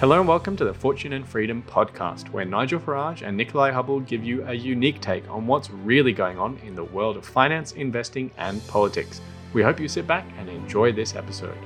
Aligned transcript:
Hello 0.00 0.18
and 0.18 0.26
welcome 0.26 0.56
to 0.56 0.64
the 0.64 0.72
Fortune 0.72 1.12
and 1.12 1.28
Freedom 1.28 1.62
podcast, 1.64 2.30
where 2.30 2.46
Nigel 2.46 2.80
Farage 2.80 3.20
and 3.20 3.36
Nikolai 3.36 3.70
Hubble 3.70 4.00
give 4.00 4.24
you 4.24 4.42
a 4.48 4.54
unique 4.54 4.98
take 5.02 5.28
on 5.28 5.46
what's 5.46 5.68
really 5.68 6.14
going 6.14 6.38
on 6.38 6.58
in 6.64 6.74
the 6.74 6.84
world 6.84 7.18
of 7.18 7.26
finance, 7.26 7.72
investing, 7.72 8.30
and 8.38 8.66
politics. 8.66 9.20
We 9.52 9.62
hope 9.62 9.78
you 9.78 9.88
sit 9.88 10.06
back 10.06 10.24
and 10.38 10.48
enjoy 10.48 10.92
this 10.92 11.14
episode. 11.14 11.58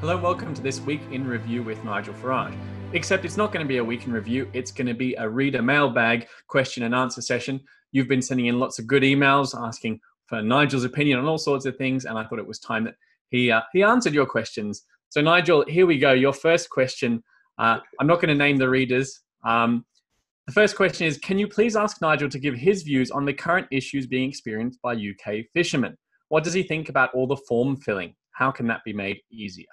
Hello 0.00 0.18
welcome 0.18 0.52
to 0.52 0.60
this 0.60 0.82
week 0.82 1.00
in 1.10 1.26
review 1.26 1.62
with 1.62 1.82
Nigel 1.82 2.12
Farage. 2.12 2.54
Except 2.92 3.24
it's 3.24 3.38
not 3.38 3.52
going 3.52 3.64
to 3.64 3.68
be 3.68 3.78
a 3.78 3.84
week 3.84 4.04
in 4.04 4.12
review, 4.12 4.50
it's 4.52 4.70
going 4.70 4.88
to 4.88 4.92
be 4.92 5.14
a 5.14 5.26
reader 5.26 5.62
mailbag 5.62 6.26
question 6.48 6.82
and 6.82 6.94
answer 6.94 7.22
session. 7.22 7.58
You've 7.90 8.06
been 8.06 8.20
sending 8.20 8.48
in 8.48 8.58
lots 8.58 8.78
of 8.78 8.86
good 8.86 9.02
emails 9.02 9.58
asking 9.58 10.00
for 10.26 10.42
Nigel's 10.42 10.84
opinion 10.84 11.20
on 11.20 11.24
all 11.24 11.38
sorts 11.38 11.64
of 11.64 11.78
things, 11.78 12.04
and 12.04 12.18
I 12.18 12.26
thought 12.26 12.38
it 12.38 12.46
was 12.46 12.58
time 12.58 12.84
that 12.84 12.96
he 13.30 13.50
uh, 13.50 13.62
he 13.72 13.82
answered 13.82 14.12
your 14.12 14.26
questions. 14.26 14.82
So 15.08 15.22
Nigel, 15.22 15.64
here 15.66 15.86
we 15.86 15.98
go. 15.98 16.12
Your 16.12 16.34
first 16.34 16.68
question 16.68 17.24
uh, 17.58 17.78
I'm 18.00 18.06
not 18.06 18.16
going 18.16 18.28
to 18.28 18.34
name 18.34 18.56
the 18.56 18.68
readers. 18.68 19.20
Um, 19.44 19.84
the 20.46 20.52
first 20.52 20.76
question 20.76 21.06
is 21.06 21.18
Can 21.18 21.38
you 21.38 21.48
please 21.48 21.76
ask 21.76 22.00
Nigel 22.00 22.28
to 22.28 22.38
give 22.38 22.54
his 22.54 22.82
views 22.82 23.10
on 23.10 23.24
the 23.24 23.32
current 23.32 23.66
issues 23.70 24.06
being 24.06 24.28
experienced 24.28 24.80
by 24.82 24.94
UK 24.94 25.44
fishermen? 25.54 25.96
What 26.28 26.44
does 26.44 26.52
he 26.52 26.62
think 26.62 26.88
about 26.88 27.14
all 27.14 27.26
the 27.26 27.40
form 27.48 27.76
filling? 27.76 28.14
How 28.32 28.50
can 28.50 28.66
that 28.66 28.80
be 28.84 28.92
made 28.92 29.18
easier? 29.30 29.66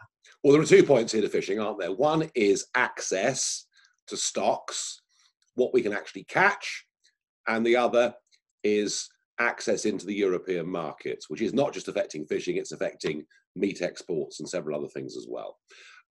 Well, 0.44 0.54
there 0.54 0.62
are 0.62 0.66
two 0.66 0.84
points 0.84 1.12
here 1.12 1.22
to 1.22 1.30
fishing, 1.30 1.60
aren't 1.60 1.80
there? 1.80 1.92
One 1.92 2.30
is 2.36 2.68
access 2.76 3.66
to 4.08 4.18
stocks, 4.18 5.02
what 5.56 5.74
we 5.74 5.82
can 5.82 5.94
actually 5.94 6.26
catch, 6.26 6.86
and 7.48 7.66
the 7.66 7.76
other 7.76 8.14
is 8.64 9.10
access 9.40 9.86
into 9.86 10.06
the 10.06 10.14
European 10.14 10.68
markets, 10.68 11.30
which 11.30 11.42
is 11.42 11.54
not 11.54 11.74
just 11.74 11.88
affecting 11.88 12.26
fishing, 12.26 12.58
it's 12.58 12.72
affecting 12.72 13.26
meat 13.56 13.82
exports 13.82 14.40
and 14.40 14.50
several 14.50 14.78
other 14.78 14.88
things 14.90 15.18
as 15.18 15.28
well. 15.30 15.58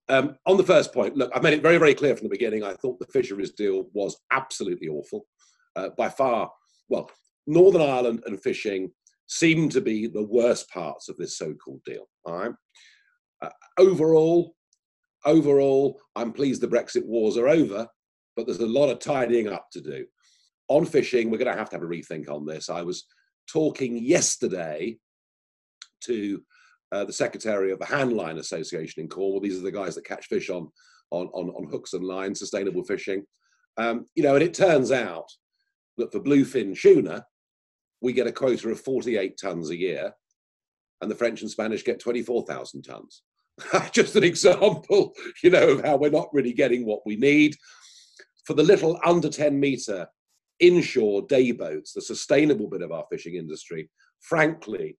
Um, 0.09 0.37
on 0.47 0.57
the 0.57 0.65
first 0.65 0.93
point, 0.93 1.17
look, 1.17 1.31
I've 1.35 1.43
made 1.43 1.55
it 1.55 1.63
very, 1.63 1.79
very 1.79 1.95
clear 1.95 2.17
from 2.17 2.25
the 2.25 2.35
beginning. 2.35 2.65
I 2.65 2.75
thought 2.75 2.99
the 2.99 3.07
fisheries 3.07 3.53
deal 3.53 3.87
was 3.93 4.17
absolutely 4.33 4.89
awful. 4.89 5.27
Uh, 5.77 5.91
by 5.97 6.09
far, 6.09 6.51
well, 6.89 7.11
Northern 7.47 7.83
Ireland 7.83 8.23
and 8.27 8.43
fishing 8.43 8.91
seem 9.27 9.69
to 9.71 9.81
be 9.81 10.07
the 10.07 10.27
worst 10.27 10.69
parts 10.71 11.09
of 11.09 11.17
this 11.17 11.39
so-called 11.39 11.83
deal. 11.85 12.09
All 12.25 12.37
right. 12.37 12.53
Uh, 13.41 13.49
overall, 13.79 14.55
overall, 15.25 15.99
I'm 16.15 16.33
pleased 16.33 16.61
the 16.61 16.69
Brexit 16.69 17.07
wars 17.07 17.37
are 17.37 17.49
over, 17.49 17.87
but 18.37 18.47
there's 18.47 18.61
a 18.61 18.67
lot 18.67 18.91
of 18.91 18.99
tidying 18.99 19.49
up 19.49 19.69
to 19.73 19.81
do. 19.81 20.05
On 20.69 20.85
fishing, 20.85 21.31
we're 21.31 21.39
going 21.39 21.51
to 21.51 21.59
have 21.59 21.71
to 21.71 21.77
have 21.77 21.83
a 21.83 21.87
rethink 21.87 22.29
on 22.29 22.45
this. 22.45 22.69
I 22.69 22.83
was 22.83 23.05
talking 23.49 23.97
yesterday 23.97 24.99
to 26.05 26.43
uh, 26.93 27.05
the 27.05 27.13
secretary 27.13 27.73
of 27.73 27.79
the 27.79 27.87
Handline 27.87 28.39
Association 28.39 29.03
in 29.03 29.09
Cornwall. 29.09 29.41
These 29.41 29.59
are 29.59 29.63
the 29.63 29.73
guys 29.73 29.95
that 29.95 30.05
catch 30.05 30.27
fish 30.27 30.51
on 30.51 30.69
on 31.11 31.27
on, 31.29 31.49
on 31.51 31.71
hooks 31.71 31.95
and 31.95 32.05
lines, 32.05 32.39
sustainable 32.39 32.85
fishing. 32.85 33.25
Um, 33.79 34.07
you 34.15 34.23
know, 34.23 34.35
and 34.35 34.45
it 34.45 34.55
turns 34.55 34.93
out 34.93 35.29
that 35.97 36.13
for 36.13 36.21
bluefin 36.21 36.79
tuna, 36.79 37.25
we 38.03 38.13
get 38.13 38.27
a 38.27 38.33
quota 38.33 38.69
of 38.69 38.81
48 38.81 39.39
tons 39.41 39.71
a 39.71 39.77
year, 39.77 40.13
and 41.01 41.11
the 41.11 41.15
French 41.15 41.41
and 41.41 41.51
Spanish 41.51 41.85
get 41.85 41.99
24,000 41.99 42.83
tons. 42.83 43.23
Just 43.93 44.17
an 44.17 44.25
example, 44.25 45.13
you 45.43 45.51
know, 45.51 45.71
of 45.71 45.85
how 45.85 45.97
we're 45.97 46.11
not 46.11 46.33
really 46.33 46.53
getting 46.53 46.85
what 46.85 47.01
we 47.07 47.17
need. 47.17 47.57
For 48.47 48.55
the 48.55 48.63
little 48.63 48.99
under 49.05 49.29
10 49.29 49.59
meter 49.59 50.09
inshore 50.59 51.23
day 51.23 51.53
boats, 51.53 51.93
the 51.93 52.03
sustainable 52.03 52.69
bit 52.69 52.83
of 52.83 52.93
our 52.93 53.05
fishing 53.11 53.37
industry, 53.37 53.89
frankly, 54.21 54.97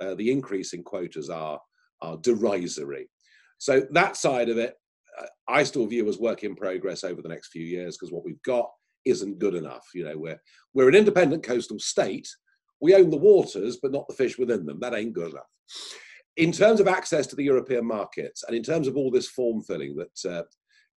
uh, 0.00 0.14
the 0.14 0.30
increase 0.30 0.72
in 0.72 0.82
quotas 0.82 1.30
are, 1.30 1.60
are 2.02 2.16
derisory. 2.18 3.08
So 3.58 3.86
that 3.90 4.16
side 4.16 4.48
of 4.48 4.58
it, 4.58 4.74
uh, 5.20 5.26
I 5.48 5.62
still 5.62 5.86
view 5.86 6.08
as 6.08 6.18
work 6.18 6.44
in 6.44 6.54
progress 6.54 7.04
over 7.04 7.22
the 7.22 7.28
next 7.28 7.48
few 7.48 7.64
years 7.64 7.96
because 7.96 8.12
what 8.12 8.24
we've 8.24 8.42
got 8.42 8.68
isn't 9.04 9.38
good 9.38 9.54
enough. 9.54 9.86
You 9.94 10.04
know, 10.04 10.18
we're, 10.18 10.40
we're 10.74 10.88
an 10.88 10.94
independent 10.94 11.42
coastal 11.42 11.78
state. 11.78 12.28
We 12.80 12.94
own 12.94 13.10
the 13.10 13.16
waters, 13.16 13.78
but 13.80 13.92
not 13.92 14.06
the 14.08 14.14
fish 14.14 14.36
within 14.36 14.66
them. 14.66 14.78
That 14.80 14.94
ain't 14.94 15.14
good 15.14 15.30
enough. 15.30 15.44
In 16.36 16.52
terms 16.52 16.80
of 16.80 16.88
access 16.88 17.26
to 17.28 17.36
the 17.36 17.44
European 17.44 17.86
markets 17.86 18.44
and 18.46 18.54
in 18.54 18.62
terms 18.62 18.86
of 18.88 18.96
all 18.96 19.10
this 19.10 19.28
form 19.28 19.62
filling 19.62 19.96
that, 19.96 20.30
uh, 20.30 20.42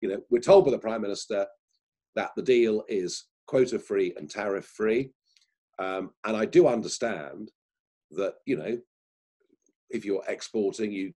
you 0.02 0.08
know, 0.08 0.20
we're 0.28 0.40
told 0.40 0.66
by 0.66 0.70
the 0.70 0.78
Prime 0.78 1.00
Minister 1.00 1.46
that 2.16 2.30
the 2.36 2.42
deal 2.42 2.84
is 2.88 3.26
quota 3.46 3.78
free 3.78 4.12
and 4.16 4.28
tariff 4.28 4.66
free. 4.66 5.12
Um, 5.78 6.10
and 6.26 6.36
I 6.36 6.44
do 6.44 6.66
understand 6.68 7.50
that, 8.10 8.34
you 8.44 8.56
know, 8.56 8.78
if 9.90 10.04
you're 10.04 10.24
exporting, 10.28 10.92
you 10.92 11.12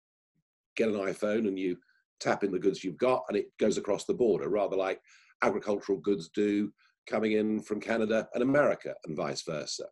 get 0.77 0.89
an 0.89 0.95
iPhone 0.95 1.49
and 1.49 1.59
you 1.59 1.77
tap 2.21 2.45
in 2.45 2.53
the 2.53 2.59
goods 2.59 2.83
you've 2.83 2.99
got 2.99 3.25
and 3.29 3.37
it 3.37 3.47
goes 3.59 3.79
across 3.79 4.05
the 4.05 4.15
border, 4.15 4.49
rather 4.49 4.77
like 4.77 5.01
agricultural 5.43 5.99
goods 5.99 6.31
do 6.35 6.73
coming 7.07 7.33
in 7.33 7.61
from 7.61 7.81
Canada 7.81 8.29
and 8.35 8.43
America 8.43 8.95
and 9.05 9.17
vice 9.17 9.43
versa. 9.43 9.85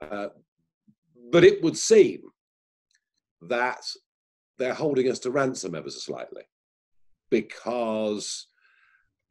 Uh, 0.00 0.28
but 1.30 1.44
it 1.44 1.62
would 1.62 1.76
seem 1.76 2.20
that 3.42 3.82
they're 4.58 4.74
holding 4.74 5.10
us 5.10 5.18
to 5.20 5.30
ransom 5.30 5.74
ever 5.74 5.90
so 5.90 5.98
slightly 5.98 6.42
because, 7.30 8.48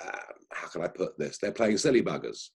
uh, 0.03 0.33
how 0.51 0.67
can 0.67 0.81
I 0.81 0.87
put 0.87 1.17
this? 1.19 1.37
They're 1.37 1.51
playing 1.51 1.77
silly 1.77 2.01
buggers. 2.01 2.49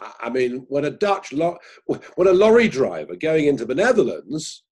I, 0.00 0.12
I 0.22 0.30
mean, 0.30 0.64
when 0.68 0.86
a 0.86 0.90
Dutch, 0.90 1.32
lo- 1.32 1.58
when 1.86 2.28
a 2.28 2.32
lorry 2.32 2.68
driver 2.68 3.14
going 3.16 3.46
into 3.46 3.64
the 3.64 3.74
Netherlands 3.74 4.64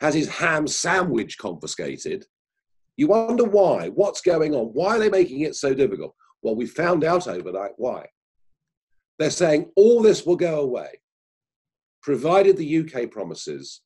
has 0.00 0.14
his 0.14 0.28
ham 0.28 0.66
sandwich 0.66 1.38
confiscated. 1.38 2.24
You 2.96 3.08
wonder 3.08 3.44
why. 3.44 3.88
What's 3.88 4.20
going 4.20 4.54
on? 4.54 4.66
Why 4.66 4.96
are 4.96 4.98
they 4.98 5.10
making 5.10 5.40
it 5.40 5.54
so 5.54 5.74
difficult? 5.74 6.14
Well, 6.42 6.56
we 6.56 6.66
found 6.66 7.04
out 7.04 7.28
overnight 7.28 7.72
why. 7.76 8.06
They're 9.18 9.30
saying 9.30 9.70
all 9.76 10.00
this 10.00 10.24
will 10.24 10.36
go 10.36 10.60
away, 10.60 11.00
provided 12.02 12.56
the 12.56 12.78
UK 12.78 13.10
promises 13.10 13.82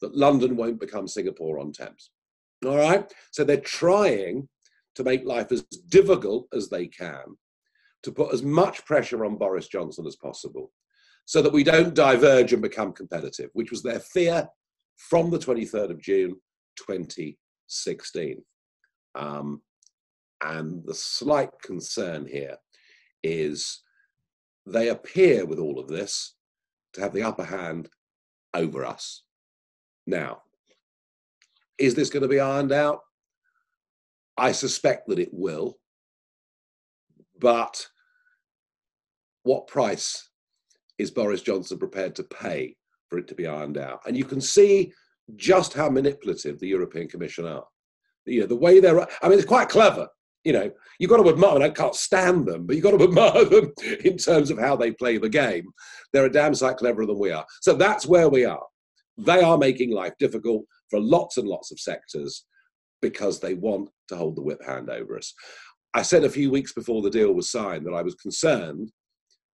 that 0.00 0.16
London 0.16 0.56
won't 0.56 0.80
become 0.80 1.06
Singapore 1.06 1.58
on 1.58 1.72
Thames. 1.72 2.10
All 2.64 2.76
right? 2.76 3.12
So 3.32 3.44
they're 3.44 3.58
trying 3.58 4.48
to 4.94 5.04
make 5.04 5.24
life 5.24 5.52
as 5.52 5.62
difficult 5.62 6.48
as 6.52 6.68
they 6.68 6.86
can 6.86 7.36
to 8.02 8.12
put 8.12 8.32
as 8.32 8.42
much 8.42 8.84
pressure 8.86 9.24
on 9.24 9.36
Boris 9.36 9.68
Johnson 9.68 10.06
as 10.06 10.16
possible 10.16 10.72
so 11.24 11.42
that 11.42 11.52
we 11.52 11.62
don't 11.62 11.94
diverge 11.94 12.52
and 12.52 12.62
become 12.62 12.92
competitive, 12.92 13.50
which 13.52 13.70
was 13.70 13.82
their 13.82 14.00
fear 14.00 14.48
from 14.98 15.30
the 15.30 15.38
23rd 15.38 15.90
of 15.90 16.02
June 16.02 16.36
2016. 16.76 18.42
Um, 19.14 19.62
and 20.42 20.84
the 20.84 20.94
slight 20.94 21.50
concern 21.62 22.26
here 22.26 22.56
is 23.22 23.80
they 24.66 24.88
appear 24.88 25.46
with 25.46 25.58
all 25.58 25.78
of 25.78 25.88
this 25.88 26.34
to 26.92 27.00
have 27.00 27.14
the 27.14 27.22
upper 27.22 27.44
hand 27.44 27.88
over 28.54 28.84
us. 28.84 29.22
Now, 30.06 30.42
is 31.78 31.94
this 31.94 32.10
going 32.10 32.22
to 32.22 32.28
be 32.28 32.40
ironed 32.40 32.72
out? 32.72 33.00
I 34.36 34.52
suspect 34.52 35.08
that 35.08 35.18
it 35.18 35.30
will. 35.32 35.78
But 37.38 37.86
what 39.44 39.68
price 39.68 40.28
is 40.98 41.10
Boris 41.10 41.42
Johnson 41.42 41.78
prepared 41.78 42.16
to 42.16 42.24
pay 42.24 42.76
for 43.08 43.18
it 43.18 43.28
to 43.28 43.34
be 43.34 43.46
ironed 43.46 43.78
out. 43.78 44.00
And 44.06 44.16
you 44.16 44.24
can 44.24 44.40
see 44.40 44.92
just 45.36 45.74
how 45.74 45.88
manipulative 45.88 46.58
the 46.58 46.68
European 46.68 47.08
Commission 47.08 47.46
are. 47.46 47.64
You 48.26 48.42
know, 48.42 48.46
the 48.46 48.56
way 48.56 48.80
they're, 48.80 49.00
I 49.00 49.28
mean, 49.28 49.38
it's 49.38 49.44
quite 49.44 49.68
clever. 49.68 50.08
You 50.44 50.52
know, 50.52 50.70
you've 50.98 51.10
got 51.10 51.22
to 51.22 51.28
admire, 51.28 51.54
them, 51.54 51.62
and 51.62 51.72
I 51.72 51.74
can't 51.74 51.94
stand 51.94 52.46
them, 52.46 52.66
but 52.66 52.76
you've 52.76 52.84
got 52.84 52.96
to 52.96 53.04
admire 53.08 53.44
them 53.44 53.72
in 54.04 54.16
terms 54.16 54.50
of 54.50 54.58
how 54.58 54.76
they 54.76 54.92
play 54.92 55.18
the 55.18 55.28
game. 55.28 55.64
They're 56.12 56.26
a 56.26 56.32
damn 56.32 56.54
sight 56.54 56.76
cleverer 56.76 57.06
than 57.06 57.18
we 57.18 57.32
are. 57.32 57.44
So 57.62 57.74
that's 57.74 58.06
where 58.06 58.28
we 58.28 58.44
are. 58.44 58.62
They 59.16 59.42
are 59.42 59.58
making 59.58 59.90
life 59.90 60.12
difficult 60.18 60.64
for 60.90 61.00
lots 61.00 61.36
and 61.38 61.48
lots 61.48 61.72
of 61.72 61.80
sectors 61.80 62.44
because 63.02 63.40
they 63.40 63.54
want 63.54 63.90
to 64.08 64.16
hold 64.16 64.36
the 64.36 64.42
whip 64.42 64.64
hand 64.64 64.90
over 64.90 65.16
us. 65.16 65.34
I 65.94 66.02
said 66.02 66.24
a 66.24 66.30
few 66.30 66.50
weeks 66.50 66.72
before 66.72 67.02
the 67.02 67.10
deal 67.10 67.32
was 67.32 67.50
signed 67.50 67.86
that 67.86 67.94
I 67.94 68.02
was 68.02 68.14
concerned 68.14 68.92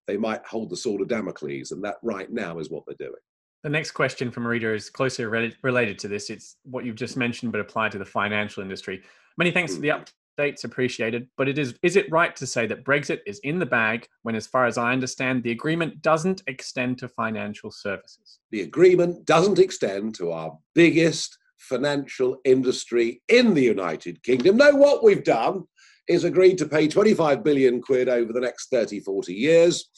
they 0.07 0.17
might 0.17 0.47
hold 0.47 0.71
the 0.71 0.77
sword 0.77 1.01
of 1.01 1.09
Damocles, 1.09 1.71
and 1.71 1.83
that 1.85 1.97
right 2.03 2.31
now 2.31 2.59
is 2.59 2.71
what 2.71 2.85
they're 2.87 3.09
doing. 3.09 3.21
The 3.65 3.71
next 3.71 3.93
question 3.93 4.31
from 4.31 4.45
a 4.45 4.49
reader 4.51 4.75
is 4.75 4.91
closely 4.91 5.25
related 5.25 5.99
to 6.01 6.07
this. 6.07 6.29
It's 6.29 6.57
what 6.65 6.85
you've 6.85 6.97
just 6.97 7.17
mentioned, 7.17 7.51
but 7.51 7.63
applied 7.63 7.93
to 7.93 7.99
the 7.99 8.05
financial 8.05 8.63
industry. 8.63 9.03
Many 9.39 9.53
thanks 9.53 9.75
for 9.75 9.81
the 9.81 9.89
mm. 9.89 10.07
updates, 10.39 10.65
appreciated. 10.65 11.29
But 11.39 11.49
it 11.49 11.57
is 11.57 11.75
is 11.83 11.97
it 11.97 12.13
right 12.13 12.37
to 12.37 12.47
say 12.47 12.67
that 12.67 12.85
Brexit 12.85 13.21
is 13.27 13.39
in 13.39 13.59
the 13.59 13.65
bag 13.65 14.07
when, 14.21 14.35
as 14.35 14.47
far 14.47 14.67
as 14.67 14.77
I 14.77 14.93
understand, 14.93 15.43
the 15.43 15.51
agreement 15.51 16.03
doesn't 16.03 16.43
extend 16.47 16.99
to 16.99 17.09
financial 17.09 17.71
services? 17.71 18.39
The 18.51 18.61
agreement 18.61 19.25
doesn't 19.25 19.59
extend 19.59 20.15
to 20.17 20.33
our 20.33 20.59
biggest 20.75 21.39
financial 21.57 22.37
industry 22.45 23.23
in 23.29 23.55
the 23.55 23.63
United 23.63 24.23
Kingdom. 24.23 24.59
No, 24.59 24.75
what 24.75 25.03
we've 25.03 25.25
done 25.25 25.65
is 26.07 26.25
agreed 26.25 26.59
to 26.59 26.69
pay 26.69 26.87
25 26.87 27.43
billion 27.43 27.81
quid 27.81 28.11
over 28.11 28.31
the 28.31 28.41
next 28.41 28.69
30, 28.69 29.01
40 29.01 29.33
years 29.33 29.89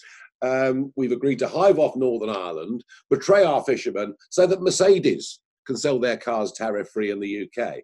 um, 0.43 0.93
we've 0.97 1.13
agreed 1.13 1.39
to 1.41 1.49
hive 1.49 1.79
off 1.79 1.97
Northern 1.97 2.31
Ireland, 2.31 2.85
betray 3.11 3.45
our 3.45 3.63
fishermen, 3.65 4.15
so 4.31 4.47
that 4.47 4.63
Mercedes 4.63 5.41
can 5.67 5.77
sell 5.77 5.99
their 5.99 6.17
cars 6.17 6.53
tariff 6.53 6.89
free 6.91 7.11
in 7.11 7.21
the 7.21 7.49
UK. 7.49 7.77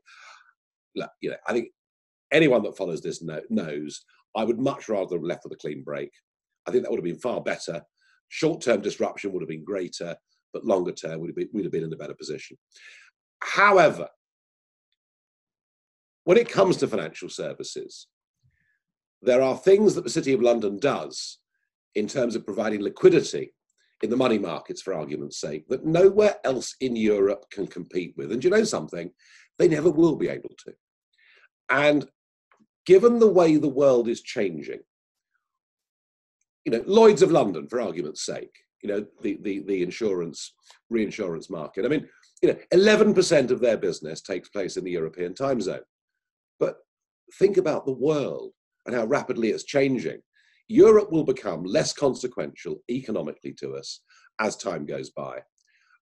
Look, 0.94 1.10
you 1.20 1.30
know, 1.30 1.36
I 1.46 1.52
think 1.52 1.68
anyone 2.32 2.62
that 2.62 2.76
follows 2.76 3.00
this 3.00 3.22
knows 3.50 4.04
I 4.36 4.44
would 4.44 4.58
much 4.58 4.88
rather 4.88 5.16
have 5.16 5.24
left 5.24 5.44
with 5.44 5.52
a 5.52 5.56
clean 5.56 5.82
break. 5.82 6.10
I 6.66 6.70
think 6.70 6.84
that 6.84 6.90
would 6.90 6.98
have 6.98 7.04
been 7.04 7.18
far 7.18 7.40
better. 7.40 7.82
Short-term 8.28 8.80
disruption 8.80 9.32
would 9.32 9.42
have 9.42 9.48
been 9.48 9.64
greater, 9.64 10.16
but 10.52 10.64
longer 10.64 10.92
term 10.92 11.20
would 11.20 11.28
have 11.28 11.36
been, 11.36 11.48
we'd 11.52 11.64
have 11.64 11.72
been 11.72 11.84
in 11.84 11.92
a 11.92 11.96
better 11.96 12.14
position. 12.14 12.56
However, 13.40 14.08
when 16.24 16.38
it 16.38 16.48
comes 16.48 16.76
to 16.78 16.88
financial 16.88 17.28
services, 17.28 18.06
there 19.22 19.42
are 19.42 19.56
things 19.56 19.94
that 19.94 20.04
the 20.04 20.10
City 20.10 20.32
of 20.32 20.40
London 20.40 20.78
does 20.78 21.38
in 21.94 22.06
terms 22.06 22.34
of 22.34 22.46
providing 22.46 22.82
liquidity 22.82 23.52
in 24.02 24.10
the 24.10 24.16
money 24.16 24.38
markets, 24.38 24.82
for 24.82 24.94
argument's 24.94 25.40
sake, 25.40 25.68
that 25.68 25.86
nowhere 25.86 26.36
else 26.44 26.74
in 26.80 26.96
Europe 26.96 27.44
can 27.50 27.66
compete 27.66 28.14
with. 28.16 28.32
And 28.32 28.42
you 28.42 28.50
know 28.50 28.64
something? 28.64 29.10
They 29.58 29.68
never 29.68 29.90
will 29.90 30.16
be 30.16 30.28
able 30.28 30.50
to. 30.64 30.74
And 31.70 32.08
given 32.84 33.18
the 33.18 33.28
way 33.28 33.56
the 33.56 33.68
world 33.68 34.08
is 34.08 34.20
changing, 34.22 34.80
you 36.64 36.72
know, 36.72 36.82
Lloyd's 36.86 37.22
of 37.22 37.30
London, 37.30 37.68
for 37.68 37.80
argument's 37.80 38.24
sake, 38.24 38.54
you 38.82 38.88
know, 38.88 39.06
the, 39.22 39.38
the, 39.42 39.60
the 39.60 39.82
insurance, 39.82 40.54
reinsurance 40.90 41.48
market. 41.48 41.84
I 41.84 41.88
mean, 41.88 42.08
you 42.42 42.48
know, 42.48 42.58
11% 42.74 43.50
of 43.50 43.60
their 43.60 43.76
business 43.76 44.20
takes 44.20 44.48
place 44.48 44.76
in 44.76 44.84
the 44.84 44.90
European 44.90 45.34
time 45.34 45.60
zone. 45.60 45.82
But 46.58 46.78
think 47.38 47.56
about 47.56 47.86
the 47.86 47.92
world 47.92 48.52
and 48.86 48.94
how 48.94 49.04
rapidly 49.04 49.50
it's 49.50 49.64
changing. 49.64 50.20
Europe 50.72 51.12
will 51.12 51.24
become 51.24 51.62
less 51.64 51.92
consequential 51.92 52.78
economically 52.90 53.52
to 53.52 53.74
us 53.74 54.00
as 54.40 54.56
time 54.56 54.86
goes 54.86 55.10
by. 55.10 55.38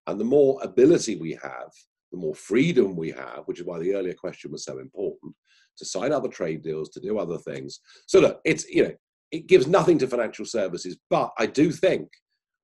And 0.07 0.19
the 0.19 0.25
more 0.25 0.61
ability 0.63 1.17
we 1.17 1.33
have, 1.43 1.71
the 2.13 2.19
more 2.19 2.35
freedom 2.35 2.97
we 2.97 3.11
have, 3.11 3.43
which 3.47 3.59
is 3.59 3.67
why 3.67 3.81
the 3.81 3.95
earlier 3.95 4.15
question 4.15 4.53
was 4.53 4.65
so 4.65 4.79
important, 4.79 5.35
to 5.79 5.85
sign 5.85 6.13
other 6.13 6.29
trade 6.29 6.63
deals, 6.63 6.89
to 6.91 7.01
do 7.01 7.19
other 7.19 7.39
things. 7.39 7.81
So 8.07 8.21
look, 8.21 8.41
it's 8.45 8.69
you 8.69 8.85
know, 8.85 8.95
it 9.33 9.49
gives 9.49 9.67
nothing 9.67 9.99
to 9.99 10.07
financial 10.07 10.45
services, 10.45 10.97
but 11.09 11.31
I 11.37 11.47
do 11.47 11.73
think 11.73 12.09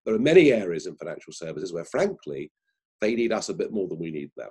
there 0.04 0.14
are 0.14 0.20
many 0.20 0.52
areas 0.52 0.86
in 0.86 0.96
financial 0.96 1.32
services 1.32 1.72
where 1.72 1.84
frankly 1.84 2.52
they 3.00 3.16
need 3.16 3.32
us 3.32 3.48
a 3.48 3.54
bit 3.54 3.72
more 3.72 3.88
than 3.88 3.98
we 3.98 4.12
need 4.12 4.30
them. 4.36 4.50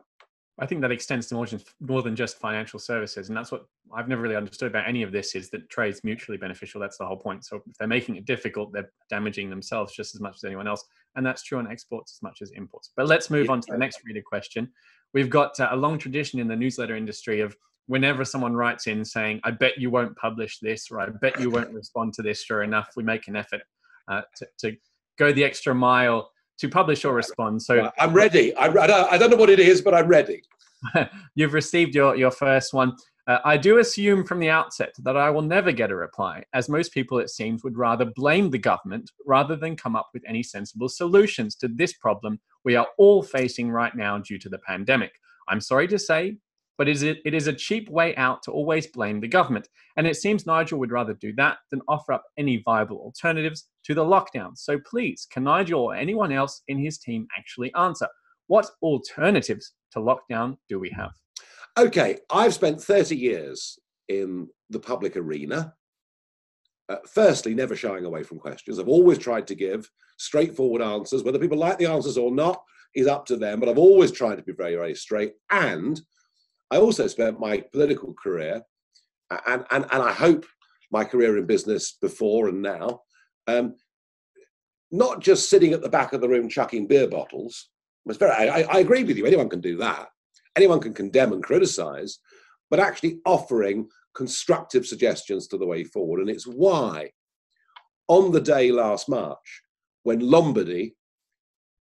I 0.57 0.65
think 0.65 0.81
that 0.81 0.91
extends 0.91 1.27
to 1.27 1.35
more, 1.35 1.47
more 1.81 2.01
than 2.01 2.15
just 2.15 2.39
financial 2.39 2.79
services, 2.79 3.27
and 3.27 3.37
that's 3.37 3.51
what 3.51 3.65
I've 3.93 4.07
never 4.07 4.21
really 4.21 4.37
understood 4.37 4.69
about 4.69 4.87
any 4.87 5.03
of 5.03 5.11
this. 5.11 5.35
Is 5.35 5.49
that 5.49 5.69
trade's 5.69 6.03
mutually 6.03 6.37
beneficial? 6.37 6.79
That's 6.79 6.97
the 6.97 7.05
whole 7.05 7.17
point. 7.17 7.43
So 7.43 7.57
if 7.57 7.77
they're 7.77 7.87
making 7.87 8.15
it 8.15 8.25
difficult, 8.25 8.71
they're 8.71 8.89
damaging 9.09 9.49
themselves 9.49 9.93
just 9.93 10.15
as 10.15 10.21
much 10.21 10.35
as 10.35 10.45
anyone 10.45 10.67
else, 10.67 10.85
and 11.15 11.25
that's 11.25 11.43
true 11.43 11.57
on 11.57 11.69
exports 11.69 12.17
as 12.17 12.21
much 12.21 12.41
as 12.41 12.51
imports. 12.51 12.91
But 12.95 13.07
let's 13.07 13.29
move 13.29 13.49
on 13.49 13.59
to 13.61 13.67
the 13.71 13.77
next 13.77 13.99
reader 14.05 14.21
question. 14.25 14.71
We've 15.13 15.29
got 15.29 15.59
uh, 15.59 15.69
a 15.71 15.75
long 15.75 15.97
tradition 15.97 16.39
in 16.39 16.47
the 16.47 16.55
newsletter 16.55 16.95
industry 16.95 17.41
of 17.41 17.55
whenever 17.87 18.23
someone 18.23 18.55
writes 18.55 18.87
in 18.87 19.03
saying, 19.03 19.41
"I 19.43 19.51
bet 19.51 19.77
you 19.77 19.89
won't 19.89 20.15
publish 20.15 20.59
this," 20.59 20.89
or 20.89 21.01
"I 21.01 21.09
bet 21.09 21.37
you 21.37 21.49
won't 21.49 21.73
respond 21.73 22.13
to 22.13 22.21
this," 22.21 22.43
sure 22.43 22.63
enough, 22.63 22.91
we 22.95 23.03
make 23.03 23.27
an 23.27 23.35
effort 23.35 23.61
uh, 24.07 24.21
to, 24.37 24.47
to 24.59 24.77
go 25.17 25.33
the 25.33 25.43
extra 25.43 25.75
mile 25.75 26.31
to 26.57 26.69
publish 26.69 27.05
or 27.05 27.13
respond. 27.13 27.61
So 27.61 27.91
I'm 27.99 28.13
ready. 28.13 28.55
I'm, 28.57 28.77
I, 28.77 28.87
don't, 28.87 29.13
I 29.13 29.17
don't 29.17 29.29
know 29.29 29.37
what 29.37 29.49
it 29.49 29.59
is, 29.59 29.81
but 29.81 29.93
I'm 29.93 30.07
ready. 30.07 30.41
You've 31.35 31.53
received 31.53 31.95
your, 31.95 32.15
your 32.15 32.31
first 32.31 32.73
one. 32.73 32.95
Uh, 33.27 33.39
I 33.43 33.57
do 33.57 33.79
assume 33.79 34.23
from 34.23 34.39
the 34.39 34.49
outset 34.49 34.93
that 34.99 35.17
I 35.17 35.31
will 35.31 35.41
never 35.41 35.71
get 35.71 35.89
a 35.89 35.95
reply, 35.95 36.43
as 36.53 36.69
most 36.69 36.93
people, 36.93 37.17
it 37.17 37.31
seems, 37.31 37.63
would 37.63 37.77
rather 37.77 38.05
blame 38.15 38.51
the 38.51 38.59
government 38.59 39.09
rather 39.25 39.55
than 39.55 39.75
come 39.75 39.95
up 39.95 40.09
with 40.13 40.21
any 40.27 40.43
sensible 40.43 40.89
solutions 40.89 41.55
to 41.55 41.67
this 41.67 41.93
problem 41.93 42.39
we 42.63 42.75
are 42.75 42.87
all 42.97 43.23
facing 43.23 43.71
right 43.71 43.95
now 43.95 44.19
due 44.19 44.37
to 44.39 44.49
the 44.49 44.59
pandemic. 44.59 45.13
I'm 45.47 45.61
sorry 45.61 45.87
to 45.87 45.99
say, 45.99 46.37
but 46.77 46.88
it 46.88 46.94
is, 46.94 47.04
it 47.04 47.33
is 47.33 47.48
a 47.48 47.54
cheap 47.54 47.89
way 47.89 48.16
out 48.16 48.44
to 48.44 48.51
always 48.51 48.88
blame 48.88 49.19
the 49.19 49.27
government. 49.27 49.68
And 49.98 50.06
it 50.06 50.18
seems 50.18 50.45
Nigel 50.45 50.80
would 50.80 50.92
rather 50.92 51.13
do 51.13 51.33
that 51.38 51.57
than 51.72 51.81
offer 51.88 52.13
up 52.13 52.24
any 52.38 52.62
viable 52.63 52.98
alternatives 52.98 53.69
to 53.86 53.94
the 53.94 54.04
lockdown. 54.04 54.57
So 54.57 54.80
please, 54.89 55.27
can 55.31 55.44
Nigel 55.44 55.81
or 55.81 55.95
anyone 55.95 56.31
else 56.31 56.62
in 56.68 56.77
his 56.77 56.98
team 56.98 57.27
actually 57.38 57.74
answer? 57.75 58.07
What 58.48 58.69
alternatives 58.81 59.74
to 59.92 60.00
lockdown 60.00 60.57
do 60.69 60.80
we 60.80 60.89
have? 60.92 61.12
Okay, 61.77 62.19
I've 62.30 62.54
spent 62.54 62.81
30 62.81 63.16
years 63.16 63.80
in 64.07 64.48
the 64.69 64.80
public 64.80 65.18
arena. 65.18 65.74
Uh, 66.88 66.98
firstly, 67.07 67.56
never 67.56 67.75
shying 67.75 68.06
away 68.06 68.24
from 68.24 68.38
questions. 68.38 68.80
I've 68.80 68.88
always 68.88 69.18
tried 69.18 69.48
to 69.48 69.56
give 69.56 69.89
straightforward 70.18 70.81
answers. 70.81 71.24
Whether 71.24 71.39
people 71.39 71.57
like 71.57 71.77
the 71.77 71.88
answers 71.88 72.18
or 72.18 72.31
not 72.31 72.62
is 72.95 73.07
up 73.07 73.25
to 73.25 73.36
them, 73.36 73.60
but 73.60 73.68
I've 73.68 73.77
always 73.77 74.12
tried 74.12 74.36
to 74.36 74.44
be 74.44 74.54
very, 74.54 74.75
very 74.75 74.95
straight. 74.95 75.33
And 75.51 76.00
I 76.71 76.77
also 76.77 77.07
spent 77.07 77.39
my 77.39 77.63
political 77.71 78.13
career, 78.13 78.62
and, 79.29 79.65
and, 79.71 79.85
and 79.91 80.01
I 80.01 80.12
hope 80.12 80.45
my 80.91 81.03
career 81.03 81.38
in 81.38 81.45
business 81.45 81.97
before 82.01 82.50
and 82.50 82.62
now, 82.62 83.01
um, 83.47 83.75
not 84.91 85.19
just 85.19 85.50
sitting 85.50 85.73
at 85.73 85.81
the 85.81 85.89
back 85.89 86.13
of 86.13 86.21
the 86.21 86.29
room 86.29 86.50
chucking 86.50 86.88
beer 86.88 87.07
bottles. 87.07 87.69
Very, 88.07 88.31
I, 88.31 88.62
I 88.62 88.79
agree 88.79 89.03
with 89.03 89.17
you, 89.17 89.25
anyone 89.25 89.50
can 89.50 89.62
do 89.62 89.77
that. 89.77 90.07
Anyone 90.56 90.79
can 90.79 90.94
condemn 90.94 91.33
and 91.33 91.44
criticize, 91.44 92.19
but 92.69 92.79
actually 92.79 93.19
offering 93.25 93.88
constructive 94.15 94.85
suggestions 94.85 95.47
to 95.47 95.57
the 95.57 95.65
way 95.65 95.83
forward. 95.83 96.21
And 96.21 96.29
it's 96.29 96.47
why, 96.47 97.12
on 98.07 98.31
the 98.31 98.41
day 98.41 98.71
last 98.71 99.09
March, 99.09 99.62
when 100.03 100.19
Lombardy 100.19 100.95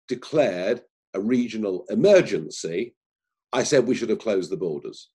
declared 0.09 0.83
a 1.15 1.21
regional 1.21 1.85
emergency, 1.91 2.95
I 3.53 3.63
said 3.63 3.87
we 3.87 3.95
should 3.95 4.11
have 4.11 4.19
closed 4.19 4.51
the 4.51 4.57
borders. 4.57 5.11